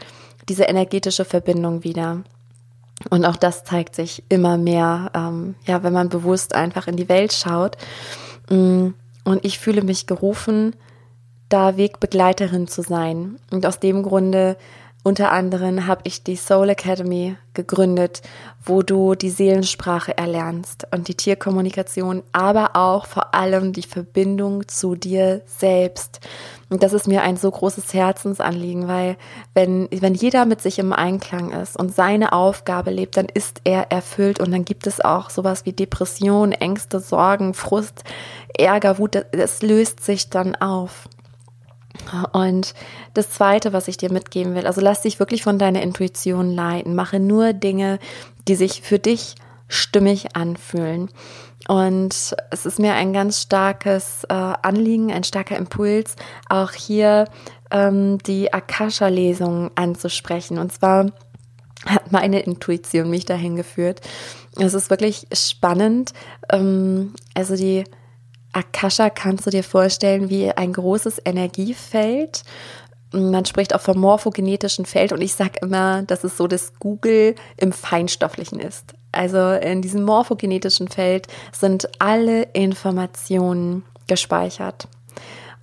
diese 0.47 0.65
energetische 0.65 1.25
Verbindung 1.25 1.83
wieder. 1.83 2.23
Und 3.09 3.25
auch 3.25 3.35
das 3.35 3.63
zeigt 3.63 3.95
sich 3.95 4.23
immer 4.29 4.57
mehr, 4.57 5.11
ähm, 5.13 5.55
ja, 5.65 5.83
wenn 5.83 5.93
man 5.93 6.09
bewusst 6.09 6.55
einfach 6.55 6.87
in 6.87 6.97
die 6.97 7.09
Welt 7.09 7.31
schaut. 7.31 7.77
Mm, 8.49 8.89
und 9.23 9.45
ich 9.45 9.59
fühle 9.59 9.83
mich 9.83 10.07
gerufen, 10.07 10.75
da 11.49 11.77
Wegbegleiterin 11.77 12.67
zu 12.67 12.81
sein. 12.81 13.39
Und 13.51 13.65
aus 13.65 13.79
dem 13.79 14.03
Grunde 14.03 14.57
unter 15.03 15.31
anderem 15.31 15.87
habe 15.87 16.01
ich 16.03 16.23
die 16.23 16.35
Soul 16.35 16.69
Academy 16.69 17.37
gegründet, 17.53 18.21
wo 18.63 18.81
du 18.81 19.15
die 19.15 19.29
Seelensprache 19.29 20.17
erlernst 20.17 20.85
und 20.93 21.07
die 21.07 21.15
Tierkommunikation, 21.15 22.23
aber 22.33 22.75
auch 22.75 23.05
vor 23.05 23.33
allem 23.33 23.71
die 23.71 23.83
Verbindung 23.83 24.67
zu 24.67 24.95
dir 24.95 25.41
selbst. 25.45 26.19
Und 26.69 26.83
das 26.83 26.91
ist 26.91 27.07
mir 27.07 27.21
ein 27.21 27.37
so 27.37 27.49
großes 27.49 27.93
Herzensanliegen, 27.93 28.89
weil 28.89 29.15
wenn, 29.53 29.87
wenn 29.91 30.13
jeder 30.13 30.45
mit 30.45 30.61
sich 30.61 30.77
im 30.77 30.91
Einklang 30.91 31.51
ist 31.51 31.77
und 31.79 31.95
seine 31.95 32.33
Aufgabe 32.33 32.91
lebt, 32.91 33.15
dann 33.15 33.27
ist 33.27 33.61
er 33.63 33.91
erfüllt 33.91 34.41
und 34.41 34.51
dann 34.51 34.65
gibt 34.65 34.85
es 34.85 34.99
auch 34.99 35.29
sowas 35.29 35.65
wie 35.65 35.71
Depression, 35.71 36.51
Ängste, 36.51 36.99
Sorgen, 36.99 37.53
Frust, 37.53 38.03
Ärger, 38.57 38.97
Wut, 38.97 39.15
es 39.31 39.61
löst 39.61 40.03
sich 40.03 40.29
dann 40.29 40.55
auf. 40.55 41.07
Und 42.31 42.73
das 43.13 43.31
Zweite, 43.31 43.73
was 43.73 43.87
ich 43.87 43.97
dir 43.97 44.11
mitgeben 44.11 44.55
will, 44.55 44.67
also 44.67 44.81
lass 44.81 45.01
dich 45.01 45.19
wirklich 45.19 45.43
von 45.43 45.59
deiner 45.59 45.81
Intuition 45.81 46.53
leiten. 46.53 46.95
Mache 46.95 47.19
nur 47.19 47.53
Dinge, 47.53 47.99
die 48.47 48.55
sich 48.55 48.81
für 48.81 48.99
dich 48.99 49.35
stimmig 49.67 50.35
anfühlen. 50.35 51.09
Und 51.67 52.35
es 52.51 52.65
ist 52.65 52.79
mir 52.79 52.93
ein 52.93 53.11
ganz 53.11 53.41
starkes 53.41 54.23
äh, 54.29 54.33
Anliegen, 54.33 55.11
ein 55.11 55.25
starker 55.25 55.57
Impuls, 55.57 56.15
auch 56.47 56.71
hier 56.71 57.25
ähm, 57.71 58.19
die 58.19 58.53
Akasha-Lesung 58.53 59.71
anzusprechen. 59.75 60.59
Und 60.59 60.71
zwar 60.71 61.07
hat 61.85 62.11
meine 62.11 62.39
Intuition 62.39 63.09
mich 63.09 63.25
dahin 63.25 63.55
geführt. 63.55 64.01
Es 64.55 64.73
ist 64.73 64.89
wirklich 64.89 65.27
spannend. 65.33 66.13
Ähm, 66.49 67.13
also 67.33 67.55
die 67.55 67.83
Akasha 68.53 69.09
kannst 69.09 69.45
du 69.45 69.49
dir 69.49 69.63
vorstellen 69.63 70.29
wie 70.29 70.51
ein 70.51 70.73
großes 70.73 71.21
Energiefeld. 71.25 72.43
Man 73.11 73.45
spricht 73.45 73.73
auch 73.73 73.81
vom 73.81 73.99
morphogenetischen 73.99 74.85
Feld 74.85 75.11
und 75.13 75.21
ich 75.21 75.33
sage 75.33 75.59
immer, 75.61 76.03
dass 76.03 76.23
es 76.23 76.37
so 76.37 76.47
das 76.47 76.73
Google 76.79 77.35
im 77.57 77.71
Feinstofflichen 77.71 78.59
ist. 78.59 78.93
Also 79.11 79.51
in 79.53 79.81
diesem 79.81 80.03
morphogenetischen 80.03 80.87
Feld 80.87 81.27
sind 81.51 81.89
alle 81.99 82.43
Informationen 82.53 83.83
gespeichert. 84.07 84.87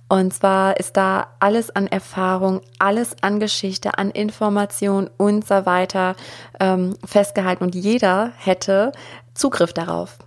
Und 0.07 0.33
zwar 0.33 0.77
ist 0.79 0.97
da 0.97 1.27
alles 1.39 1.75
an 1.75 1.87
Erfahrung, 1.87 2.61
alles 2.77 3.15
an 3.21 3.39
Geschichte, 3.39 3.97
an 3.97 4.11
Information 4.11 5.09
und 5.17 5.47
so 5.47 5.65
weiter 5.65 6.15
ähm, 6.59 6.95
festgehalten. 7.03 7.63
Und 7.63 7.73
jeder 7.73 8.31
hätte 8.37 8.91
Zugriff 9.33 9.73
darauf 9.73 10.19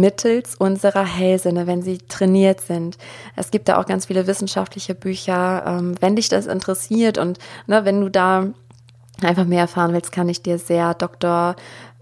mittels 0.00 0.54
unserer 0.54 1.04
Hellsinne, 1.04 1.66
wenn 1.66 1.82
sie 1.82 1.98
trainiert 1.98 2.60
sind. 2.60 2.98
Es 3.36 3.50
gibt 3.50 3.68
da 3.68 3.78
auch 3.78 3.86
ganz 3.86 4.06
viele 4.06 4.26
wissenschaftliche 4.26 4.94
Bücher. 4.94 5.64
Ähm, 5.66 5.94
wenn 6.00 6.16
dich 6.16 6.28
das 6.28 6.46
interessiert 6.46 7.18
und 7.18 7.38
ne, 7.66 7.84
wenn 7.84 8.00
du 8.00 8.08
da 8.08 8.48
einfach 9.22 9.44
mehr 9.44 9.60
erfahren 9.60 9.92
willst, 9.92 10.12
kann 10.12 10.28
ich 10.28 10.42
dir 10.42 10.58
sehr 10.58 10.94
Dr. 10.94 11.56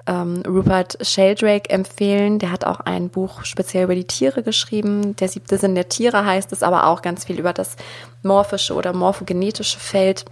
Ähm, 0.07 0.43
Rupert 0.47 0.99
Sheldrake 1.07 1.71
empfehlen. 1.71 2.39
Der 2.39 2.51
hat 2.51 2.65
auch 2.65 2.81
ein 2.81 3.09
Buch 3.09 3.45
speziell 3.45 3.85
über 3.85 3.95
die 3.95 4.07
Tiere 4.07 4.43
geschrieben. 4.43 5.15
Der 5.17 5.29
siebte 5.29 5.59
Sinn 5.59 5.75
der 5.75 5.89
Tiere 5.89 6.25
heißt 6.25 6.53
es, 6.53 6.63
aber 6.63 6.87
auch 6.87 7.03
ganz 7.03 7.25
viel 7.25 7.39
über 7.39 7.53
das 7.53 7.77
morphische 8.23 8.75
oder 8.75 8.93
morphogenetische 8.93 9.79
Feld. 9.79 10.25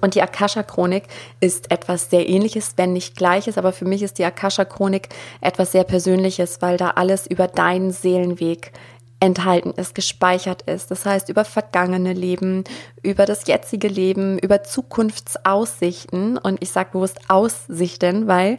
Und 0.00 0.14
die 0.14 0.22
Akasha-Chronik 0.22 1.04
ist 1.40 1.70
etwas 1.70 2.10
sehr 2.10 2.28
ähnliches, 2.28 2.74
wenn 2.76 2.92
nicht 2.92 3.16
gleiches, 3.16 3.56
aber 3.56 3.72
für 3.72 3.86
mich 3.86 4.02
ist 4.02 4.18
die 4.18 4.24
Akasha-Chronik 4.24 5.08
etwas 5.40 5.72
sehr 5.72 5.84
Persönliches, 5.84 6.60
weil 6.60 6.76
da 6.76 6.90
alles 6.90 7.26
über 7.26 7.48
deinen 7.48 7.90
Seelenweg 7.90 8.72
enthalten 9.20 9.70
ist, 9.72 9.94
gespeichert 9.94 10.62
ist. 10.62 10.90
Das 10.90 11.04
heißt, 11.04 11.28
über 11.28 11.44
vergangene 11.44 12.12
Leben, 12.12 12.64
über 13.02 13.24
das 13.24 13.46
jetzige 13.46 13.88
Leben, 13.88 14.38
über 14.38 14.62
Zukunftsaussichten. 14.62 16.38
Und 16.38 16.62
ich 16.62 16.70
sage 16.70 16.90
bewusst 16.92 17.18
Aussichten, 17.28 18.28
weil 18.28 18.58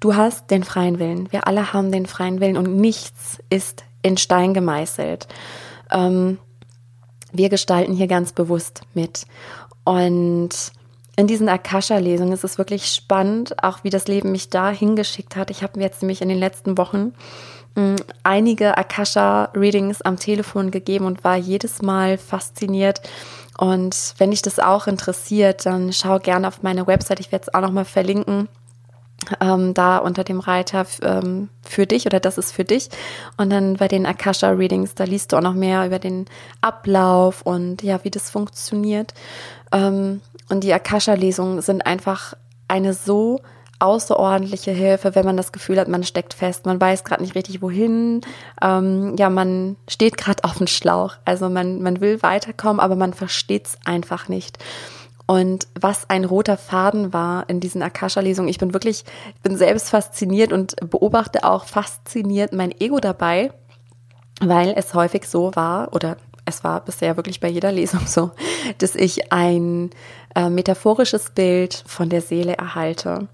du 0.00 0.14
hast 0.14 0.50
den 0.50 0.64
freien 0.64 0.98
Willen. 0.98 1.32
Wir 1.32 1.46
alle 1.46 1.72
haben 1.72 1.92
den 1.92 2.06
freien 2.06 2.40
Willen 2.40 2.56
und 2.56 2.76
nichts 2.76 3.38
ist 3.48 3.84
in 4.02 4.16
Stein 4.16 4.52
gemeißelt. 4.52 5.28
Ähm, 5.90 6.38
wir 7.32 7.48
gestalten 7.48 7.92
hier 7.92 8.06
ganz 8.06 8.32
bewusst 8.32 8.82
mit. 8.94 9.26
Und 9.86 10.50
in 11.14 11.28
diesen 11.28 11.48
Akasha-Lesungen 11.48 12.32
ist 12.32 12.42
es 12.42 12.58
wirklich 12.58 12.88
spannend, 12.92 13.62
auch 13.62 13.84
wie 13.84 13.90
das 13.90 14.08
Leben 14.08 14.32
mich 14.32 14.50
da 14.50 14.70
hingeschickt 14.70 15.36
hat. 15.36 15.48
Ich 15.50 15.62
habe 15.62 15.78
mir 15.78 15.84
jetzt 15.84 16.02
nämlich 16.02 16.22
in 16.22 16.28
den 16.28 16.38
letzten 16.38 16.76
Wochen 16.76 17.14
hm, 17.76 17.94
einige 18.24 18.76
Akasha-Readings 18.76 20.02
am 20.02 20.18
Telefon 20.18 20.72
gegeben 20.72 21.06
und 21.06 21.22
war 21.22 21.36
jedes 21.36 21.82
Mal 21.82 22.18
fasziniert. 22.18 23.00
Und 23.58 24.14
wenn 24.18 24.32
dich 24.32 24.42
das 24.42 24.58
auch 24.58 24.88
interessiert, 24.88 25.64
dann 25.66 25.92
schau 25.92 26.18
gerne 26.18 26.48
auf 26.48 26.64
meine 26.64 26.88
Website. 26.88 27.20
Ich 27.20 27.30
werde 27.30 27.44
es 27.46 27.54
auch 27.54 27.60
nochmal 27.60 27.84
verlinken 27.84 28.48
ähm, 29.40 29.74
da 29.74 29.98
unter 29.98 30.24
dem 30.24 30.40
Reiter 30.40 30.86
ähm, 31.02 31.48
für 31.62 31.86
dich 31.86 32.06
oder 32.06 32.20
das 32.20 32.38
ist 32.38 32.52
für 32.52 32.64
dich. 32.64 32.88
Und 33.36 33.50
dann 33.50 33.74
bei 33.74 33.88
den 33.88 34.06
Akasha 34.06 34.50
Readings, 34.50 34.94
da 34.94 35.04
liest 35.04 35.32
du 35.32 35.36
auch 35.36 35.42
noch 35.42 35.54
mehr 35.54 35.86
über 35.86 35.98
den 35.98 36.26
Ablauf 36.60 37.42
und 37.42 37.82
ja, 37.82 38.02
wie 38.04 38.10
das 38.10 38.30
funktioniert. 38.30 39.14
Ähm, 39.72 40.20
und 40.48 40.62
die 40.62 40.72
Akasha-Lesungen 40.72 41.60
sind 41.60 41.86
einfach 41.86 42.34
eine 42.68 42.94
so 42.94 43.40
außerordentliche 43.78 44.70
Hilfe, 44.70 45.14
wenn 45.14 45.26
man 45.26 45.36
das 45.36 45.52
Gefühl 45.52 45.78
hat, 45.78 45.88
man 45.88 46.02
steckt 46.02 46.32
fest, 46.32 46.64
man 46.64 46.80
weiß 46.80 47.04
gerade 47.04 47.22
nicht 47.22 47.34
richtig 47.34 47.60
wohin, 47.60 48.22
ähm, 48.62 49.16
ja, 49.18 49.28
man 49.28 49.76
steht 49.88 50.16
gerade 50.16 50.44
auf 50.44 50.58
dem 50.58 50.66
Schlauch, 50.66 51.16
also 51.24 51.48
man, 51.48 51.82
man 51.82 52.00
will 52.00 52.22
weiterkommen, 52.22 52.80
aber 52.80 52.96
man 52.96 53.12
versteht 53.12 53.66
es 53.66 53.78
einfach 53.84 54.28
nicht. 54.28 54.58
Und 55.26 55.66
was 55.78 56.08
ein 56.08 56.24
roter 56.24 56.56
Faden 56.56 57.12
war 57.12 57.48
in 57.48 57.58
diesen 57.58 57.82
Akasha-Lesungen, 57.82 58.48
ich 58.48 58.58
bin 58.58 58.72
wirklich, 58.72 59.04
ich 59.34 59.42
bin 59.42 59.56
selbst 59.56 59.90
fasziniert 59.90 60.52
und 60.52 60.76
beobachte 60.88 61.44
auch 61.44 61.64
fasziniert 61.64 62.52
mein 62.52 62.72
Ego 62.80 63.00
dabei, 63.00 63.50
weil 64.40 64.74
es 64.76 64.94
häufig 64.94 65.26
so 65.26 65.50
war, 65.54 65.92
oder 65.94 66.16
es 66.44 66.62
war 66.62 66.80
bisher 66.84 67.16
wirklich 67.16 67.40
bei 67.40 67.48
jeder 67.48 67.72
Lesung 67.80 68.06
so, 68.06 68.30
dass 68.78 68.94
ich 68.94 69.32
ein 69.32 69.90
äh, 70.36 70.48
metaphorisches 70.48 71.30
Bild 71.30 71.82
von 71.86 72.08
der 72.08 72.20
Seele 72.20 72.56
erhalte. 72.56 73.26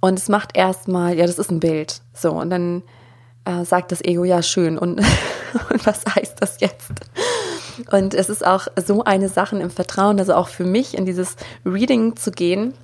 Und 0.00 0.18
es 0.18 0.28
macht 0.28 0.56
erstmal, 0.56 1.16
ja, 1.16 1.26
das 1.26 1.38
ist 1.38 1.50
ein 1.50 1.60
Bild. 1.60 2.02
So, 2.12 2.32
und 2.32 2.50
dann 2.50 2.82
äh, 3.44 3.64
sagt 3.64 3.92
das 3.92 4.02
Ego, 4.02 4.24
ja, 4.24 4.42
schön. 4.42 4.76
Und, 4.76 5.00
und 5.70 5.86
was 5.86 6.04
heißt 6.14 6.36
das 6.40 6.60
jetzt? 6.60 6.90
Und 7.90 8.14
es 8.14 8.28
ist 8.28 8.46
auch 8.46 8.66
so 8.84 9.04
eine 9.04 9.28
Sache 9.28 9.58
im 9.58 9.70
Vertrauen, 9.70 10.18
also 10.18 10.34
auch 10.34 10.48
für 10.48 10.64
mich 10.64 10.96
in 10.96 11.06
dieses 11.06 11.36
Reading 11.64 12.16
zu 12.16 12.30
gehen, 12.30 12.74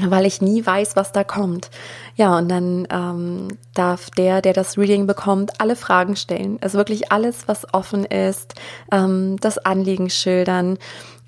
weil 0.00 0.26
ich 0.26 0.42
nie 0.42 0.64
weiß, 0.64 0.96
was 0.96 1.12
da 1.12 1.24
kommt. 1.24 1.70
Ja, 2.16 2.36
und 2.38 2.48
dann 2.48 2.86
ähm, 2.90 3.48
darf 3.74 4.10
der, 4.10 4.42
der 4.42 4.52
das 4.52 4.76
Reading 4.76 5.06
bekommt, 5.06 5.60
alle 5.60 5.76
Fragen 5.76 6.16
stellen. 6.16 6.58
Also 6.60 6.78
wirklich 6.78 7.12
alles, 7.12 7.48
was 7.48 7.72
offen 7.72 8.04
ist, 8.04 8.54
ähm, 8.92 9.36
das 9.40 9.58
Anliegen 9.58 10.10
schildern. 10.10 10.78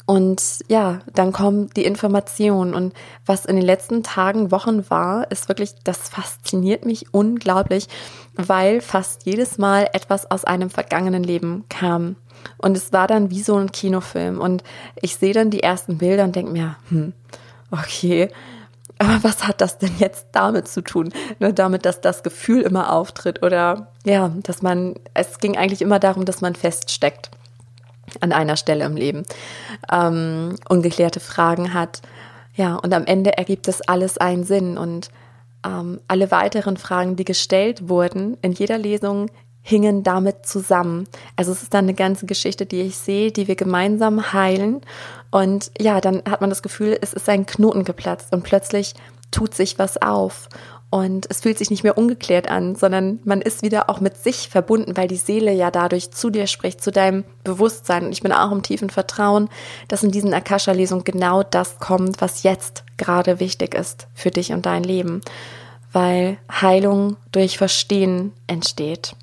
Und 0.09 0.61
ja, 0.69 1.01
dann 1.15 1.33
kommen 1.33 1.69
die 1.77 1.85
Informationen. 1.85 2.73
Und 2.73 2.95
was 3.27 3.45
in 3.45 3.57
den 3.57 3.65
letzten 3.65 4.03
Tagen, 4.03 4.51
Wochen 4.51 4.89
war, 4.89 5.31
ist 5.31 5.49
wirklich, 5.49 5.75
das 5.85 6.09
fasziniert 6.09 6.87
mich 6.87 7.13
unglaublich, 7.13 7.89
weil 8.35 8.81
fast 8.81 9.27
jedes 9.27 9.59
Mal 9.59 9.91
etwas 9.93 10.31
aus 10.31 10.47
einem 10.47 10.71
vergangenen 10.71 11.23
Leben 11.23 11.65
kam. 11.69 12.17
Und 12.59 12.77
es 12.77 12.93
war 12.93 13.07
dann 13.07 13.31
wie 13.31 13.43
so 13.43 13.57
ein 13.57 13.73
Kinofilm. 13.73 14.41
Und 14.41 14.63
ich 15.01 15.17
sehe 15.17 15.33
dann 15.33 15.51
die 15.51 15.63
ersten 15.63 15.99
Bilder 15.99 16.25
und 16.25 16.37
denke 16.37 16.53
mir, 16.53 16.77
hm, 16.89 17.13
okay, 17.71 18.29
aber 18.99 19.23
was 19.23 19.47
hat 19.47 19.61
das 19.61 19.79
denn 19.79 19.93
jetzt 19.99 20.29
damit 20.33 20.69
zu 20.69 20.83
tun? 20.83 21.13
Nur 21.39 21.53
damit, 21.53 21.85
dass 21.85 22.01
das 22.01 22.23
Gefühl 22.23 22.63
immer 22.63 22.93
auftritt 22.93 23.43
oder 23.45 23.93
ja, 24.05 24.33
dass 24.43 24.63
man, 24.63 24.97
es 25.15 25.39
ging 25.39 25.57
eigentlich 25.57 25.83
immer 25.83 26.01
darum, 26.01 26.25
dass 26.25 26.41
man 26.41 26.55
feststeckt 26.55 27.31
an 28.21 28.33
einer 28.33 28.57
Stelle 28.57 28.85
im 28.85 28.97
Leben, 28.97 29.23
ähm, 29.93 30.57
ungeklärte 30.69 31.21
Fragen 31.21 31.75
hat. 31.75 32.03
Ja, 32.55 32.75
und 32.77 32.93
am 32.93 33.05
Ende 33.05 33.37
ergibt 33.37 33.69
das 33.69 33.83
alles 33.83 34.19
einen 34.19 34.45
Sinn 34.45 34.79
und 34.79 35.11
ähm, 35.65 36.01
alle 36.09 36.31
weiteren 36.31 36.77
Fragen, 36.77 37.15
die 37.15 37.25
gestellt 37.25 37.89
wurden 37.89 38.37
in 38.43 38.53
jeder 38.53 38.79
Lesung, 38.79 39.31
hingen 39.69 40.03
damit 40.03 40.47
zusammen. 40.47 41.07
Also 41.37 41.53
es 41.53 41.63
ist 41.63 41.75
dann 41.75 41.85
eine 41.85 41.93
ganze 41.93 42.25
Geschichte, 42.25 42.65
die 42.65 42.81
ich 42.81 42.97
sehe, 42.97 43.31
die 43.31 43.49
wir 43.49 43.55
gemeinsam 43.55 44.33
heilen. 44.33 44.81
Und 45.31 45.71
ja, 45.79 46.01
dann 46.01 46.23
hat 46.27 46.41
man 46.41 46.49
das 46.49 46.63
Gefühl, 46.63 46.97
es 47.03 47.13
ist 47.13 47.29
ein 47.29 47.45
Knoten 47.45 47.85
geplatzt 47.85 48.33
und 48.33 48.45
plötzlich 48.45 48.95
tut 49.31 49.55
sich 49.55 49.79
was 49.79 50.01
auf. 50.01 50.49
Und 50.89 51.27
es 51.29 51.43
fühlt 51.43 51.59
sich 51.59 51.69
nicht 51.69 51.83
mehr 51.85 51.99
ungeklärt 51.99 52.51
an, 52.51 52.77
sondern 52.77 53.21
man 53.25 53.43
ist 53.43 53.63
wieder 53.63 53.91
auch 53.91 54.01
mit 54.01 54.17
sich 54.17 54.49
verbunden, 54.49 54.97
weil 54.97 55.07
die 55.07 55.17
Seele 55.17 55.53
ja 55.53 55.71
dadurch 55.71 56.13
zu 56.13 56.31
dir 56.31 56.47
spricht, 56.47 56.83
zu 56.83 56.91
deinem 56.91 57.25
Bewusstsein. 57.45 58.07
Und 58.07 58.13
ich 58.13 58.23
bin 58.23 58.33
auch 58.33 58.51
im 58.51 58.63
tiefen 58.63 58.89
Vertrauen, 58.89 59.51
dass 59.89 60.03
in 60.03 60.13
diesen 60.13 60.33
Akasha-Lesungen 60.33 61.05
genau 61.05 61.43
das 61.43 61.79
kommt, 61.79 62.23
was 62.23 62.43
jetzt 62.43 62.85
gerade 62.97 63.39
wichtig 63.39 63.75
ist 63.75 64.07
für 64.15 64.31
dich 64.31 64.51
und 64.51 64.65
dein 64.65 64.83
Leben. 64.83 65.21
Weil 65.93 66.39
Heilung 66.51 67.19
durch 67.33 67.59
Verstehen 67.59 68.33
entsteht 68.47 69.15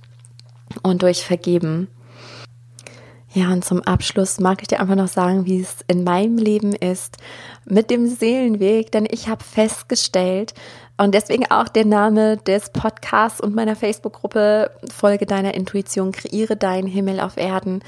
und 0.83 1.01
durch 1.01 1.23
Vergeben. 1.23 1.87
Ja, 3.33 3.51
und 3.51 3.65
zum 3.65 3.81
Abschluss 3.81 4.39
mag 4.39 4.61
ich 4.61 4.69
dir 4.69 4.79
einfach 4.79 4.95
noch 4.95 5.09
sagen, 5.09 5.45
wie 5.45 5.59
es 5.59 5.77
in 5.87 6.05
meinem 6.05 6.37
Leben 6.37 6.73
ist 6.73 7.17
mit 7.65 7.89
dem 7.89 8.07
Seelenweg, 8.07 8.91
denn 8.93 9.05
ich 9.09 9.27
habe 9.27 9.43
festgestellt, 9.43 10.53
und 10.97 11.13
deswegen 11.13 11.51
auch 11.51 11.67
der 11.67 11.85
Name 11.85 12.37
des 12.37 12.69
Podcasts 12.69 13.41
und 13.41 13.53
meiner 13.53 13.75
Facebook-Gruppe 13.75 14.71
Folge 14.89 15.25
deiner 15.25 15.53
Intuition, 15.53 16.13
kreiere 16.13 16.55
deinen 16.55 16.87
Himmel 16.87 17.19
auf 17.19 17.35
Erden. 17.35 17.83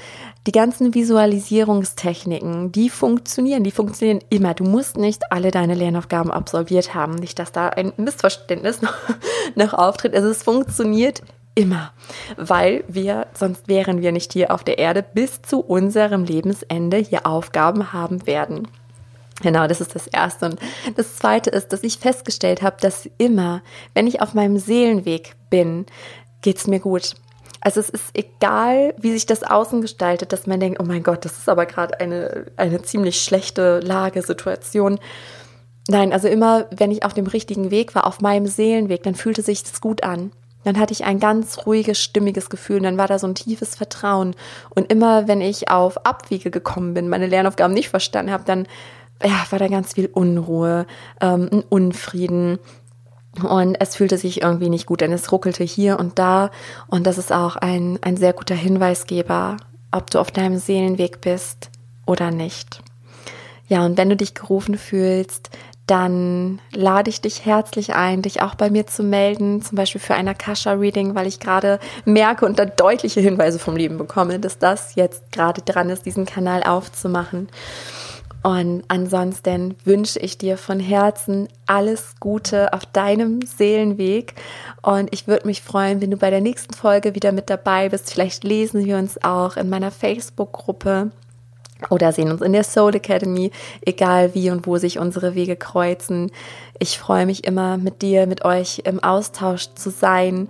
Die 0.46 0.52
ganzen 0.52 0.94
Visualisierungstechniken, 0.94 2.70
die 2.70 2.90
funktionieren, 2.90 3.64
die 3.64 3.70
funktionieren 3.70 4.20
immer. 4.28 4.52
Du 4.52 4.64
musst 4.64 4.98
nicht 4.98 5.32
alle 5.32 5.50
deine 5.50 5.74
Lernaufgaben 5.74 6.30
absolviert 6.30 6.94
haben. 6.94 7.14
Nicht, 7.14 7.38
dass 7.38 7.50
da 7.50 7.68
ein 7.68 7.94
Missverständnis 7.96 8.82
noch, 8.82 8.94
noch 9.54 9.72
auftritt. 9.72 10.14
Also 10.14 10.28
es 10.28 10.42
funktioniert 10.42 11.22
immer, 11.58 11.92
weil 12.36 12.84
wir, 12.86 13.26
sonst 13.34 13.66
wären 13.66 14.00
wir 14.00 14.12
nicht 14.12 14.32
hier 14.32 14.52
auf 14.52 14.62
der 14.62 14.78
Erde, 14.78 15.02
bis 15.02 15.42
zu 15.42 15.58
unserem 15.60 16.22
Lebensende 16.22 16.98
hier 16.98 17.26
Aufgaben 17.26 17.92
haben 17.92 18.28
werden. 18.28 18.68
Genau, 19.42 19.66
das 19.66 19.80
ist 19.80 19.94
das 19.94 20.06
Erste. 20.06 20.46
Und 20.46 20.60
das 20.96 21.16
Zweite 21.16 21.50
ist, 21.50 21.72
dass 21.72 21.82
ich 21.82 21.98
festgestellt 21.98 22.62
habe, 22.62 22.76
dass 22.80 23.08
immer, 23.18 23.62
wenn 23.92 24.06
ich 24.06 24.22
auf 24.22 24.34
meinem 24.34 24.58
Seelenweg 24.58 25.34
bin, 25.50 25.86
geht 26.42 26.58
es 26.58 26.68
mir 26.68 26.78
gut. 26.78 27.14
Also 27.60 27.80
es 27.80 27.88
ist 27.88 28.10
egal, 28.14 28.94
wie 28.98 29.10
sich 29.10 29.26
das 29.26 29.42
außen 29.42 29.80
gestaltet, 29.80 30.32
dass 30.32 30.46
man 30.46 30.60
denkt, 30.60 30.78
oh 30.80 30.84
mein 30.84 31.02
Gott, 31.02 31.24
das 31.24 31.38
ist 31.38 31.48
aber 31.48 31.66
gerade 31.66 31.98
eine, 31.98 32.46
eine 32.56 32.82
ziemlich 32.82 33.20
schlechte 33.20 33.80
Lage, 33.80 34.22
Situation. 34.22 35.00
Nein, 35.88 36.12
also 36.12 36.28
immer, 36.28 36.66
wenn 36.70 36.92
ich 36.92 37.04
auf 37.04 37.14
dem 37.14 37.26
richtigen 37.26 37.72
Weg 37.72 37.96
war, 37.96 38.06
auf 38.06 38.20
meinem 38.20 38.46
Seelenweg, 38.46 39.02
dann 39.02 39.16
fühlte 39.16 39.42
sich 39.42 39.64
das 39.64 39.80
gut 39.80 40.04
an. 40.04 40.30
Dann 40.64 40.78
hatte 40.78 40.92
ich 40.92 41.04
ein 41.04 41.20
ganz 41.20 41.66
ruhiges, 41.66 41.98
stimmiges 41.98 42.50
Gefühl 42.50 42.78
und 42.78 42.82
dann 42.82 42.98
war 42.98 43.06
da 43.06 43.18
so 43.18 43.26
ein 43.26 43.34
tiefes 43.34 43.76
Vertrauen. 43.76 44.34
Und 44.70 44.90
immer, 44.92 45.28
wenn 45.28 45.40
ich 45.40 45.70
auf 45.70 46.04
Abwege 46.04 46.50
gekommen 46.50 46.94
bin, 46.94 47.08
meine 47.08 47.26
Lernaufgaben 47.26 47.74
nicht 47.74 47.88
verstanden 47.88 48.32
habe, 48.32 48.44
dann 48.44 48.66
ja, 49.22 49.44
war 49.50 49.58
da 49.58 49.68
ganz 49.68 49.94
viel 49.94 50.06
Unruhe, 50.06 50.86
ähm, 51.20 51.48
ein 51.52 51.62
Unfrieden. 51.68 52.58
Und 53.42 53.76
es 53.80 53.96
fühlte 53.96 54.18
sich 54.18 54.42
irgendwie 54.42 54.68
nicht 54.68 54.86
gut, 54.86 55.00
denn 55.00 55.12
es 55.12 55.30
ruckelte 55.30 55.64
hier 55.64 55.98
und 55.98 56.18
da. 56.18 56.50
Und 56.88 57.06
das 57.06 57.18
ist 57.18 57.32
auch 57.32 57.56
ein, 57.56 57.98
ein 58.02 58.16
sehr 58.16 58.32
guter 58.32 58.54
Hinweisgeber, 58.54 59.58
ob 59.92 60.10
du 60.10 60.18
auf 60.18 60.30
deinem 60.30 60.58
Seelenweg 60.58 61.20
bist 61.20 61.70
oder 62.06 62.30
nicht. 62.30 62.82
Ja, 63.68 63.84
und 63.84 63.98
wenn 63.98 64.08
du 64.08 64.16
dich 64.16 64.34
gerufen 64.34 64.78
fühlst, 64.78 65.50
dann 65.88 66.60
lade 66.72 67.10
ich 67.10 67.20
dich 67.20 67.44
herzlich 67.44 67.94
ein, 67.94 68.22
dich 68.22 68.42
auch 68.42 68.54
bei 68.54 68.70
mir 68.70 68.86
zu 68.86 69.02
melden, 69.02 69.62
zum 69.62 69.76
Beispiel 69.76 70.00
für 70.00 70.14
ein 70.14 70.28
Akasha-Reading, 70.28 71.14
weil 71.14 71.26
ich 71.26 71.40
gerade 71.40 71.80
merke 72.04 72.44
und 72.46 72.58
da 72.58 72.66
deutliche 72.66 73.20
Hinweise 73.20 73.58
vom 73.58 73.76
Leben 73.76 73.98
bekomme, 73.98 74.38
dass 74.38 74.58
das 74.58 74.94
jetzt 74.94 75.32
gerade 75.32 75.62
dran 75.62 75.90
ist, 75.90 76.04
diesen 76.04 76.26
Kanal 76.26 76.62
aufzumachen. 76.62 77.48
Und 78.42 78.84
ansonsten 78.88 79.76
wünsche 79.84 80.18
ich 80.20 80.38
dir 80.38 80.58
von 80.58 80.78
Herzen 80.78 81.48
alles 81.66 82.14
Gute 82.20 82.72
auf 82.72 82.86
deinem 82.86 83.42
Seelenweg. 83.42 84.34
Und 84.82 85.12
ich 85.12 85.26
würde 85.26 85.46
mich 85.46 85.62
freuen, 85.62 86.00
wenn 86.00 86.10
du 86.10 86.16
bei 86.16 86.30
der 86.30 86.40
nächsten 86.40 86.74
Folge 86.74 87.14
wieder 87.14 87.32
mit 87.32 87.50
dabei 87.50 87.88
bist. 87.88 88.12
Vielleicht 88.12 88.44
lesen 88.44 88.84
wir 88.84 88.96
uns 88.96 89.22
auch 89.24 89.56
in 89.56 89.68
meiner 89.68 89.90
Facebook-Gruppe 89.90 91.10
oder 91.90 92.12
sehen 92.12 92.30
uns 92.30 92.40
in 92.40 92.52
der 92.52 92.64
Soul 92.64 92.94
Academy, 92.94 93.50
egal 93.84 94.34
wie 94.34 94.50
und 94.50 94.66
wo 94.66 94.78
sich 94.78 94.98
unsere 94.98 95.34
Wege 95.34 95.56
kreuzen. 95.56 96.30
Ich 96.78 96.98
freue 96.98 97.26
mich 97.26 97.44
immer 97.44 97.76
mit 97.76 98.02
dir, 98.02 98.26
mit 98.26 98.44
euch 98.44 98.82
im 98.84 99.02
Austausch 99.02 99.68
zu 99.74 99.90
sein 99.90 100.48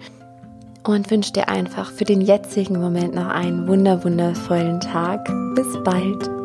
und 0.85 1.11
wünsche 1.11 1.33
dir 1.33 1.49
einfach 1.49 1.91
für 1.93 2.05
den 2.05 2.21
jetzigen 2.21 2.81
Moment 2.81 3.15
noch 3.15 3.29
einen 3.29 3.69
wunder 3.69 4.05
wundervollen 4.05 4.81
Tag. 4.81 5.29
Bis 5.55 5.67
bald. 5.85 6.38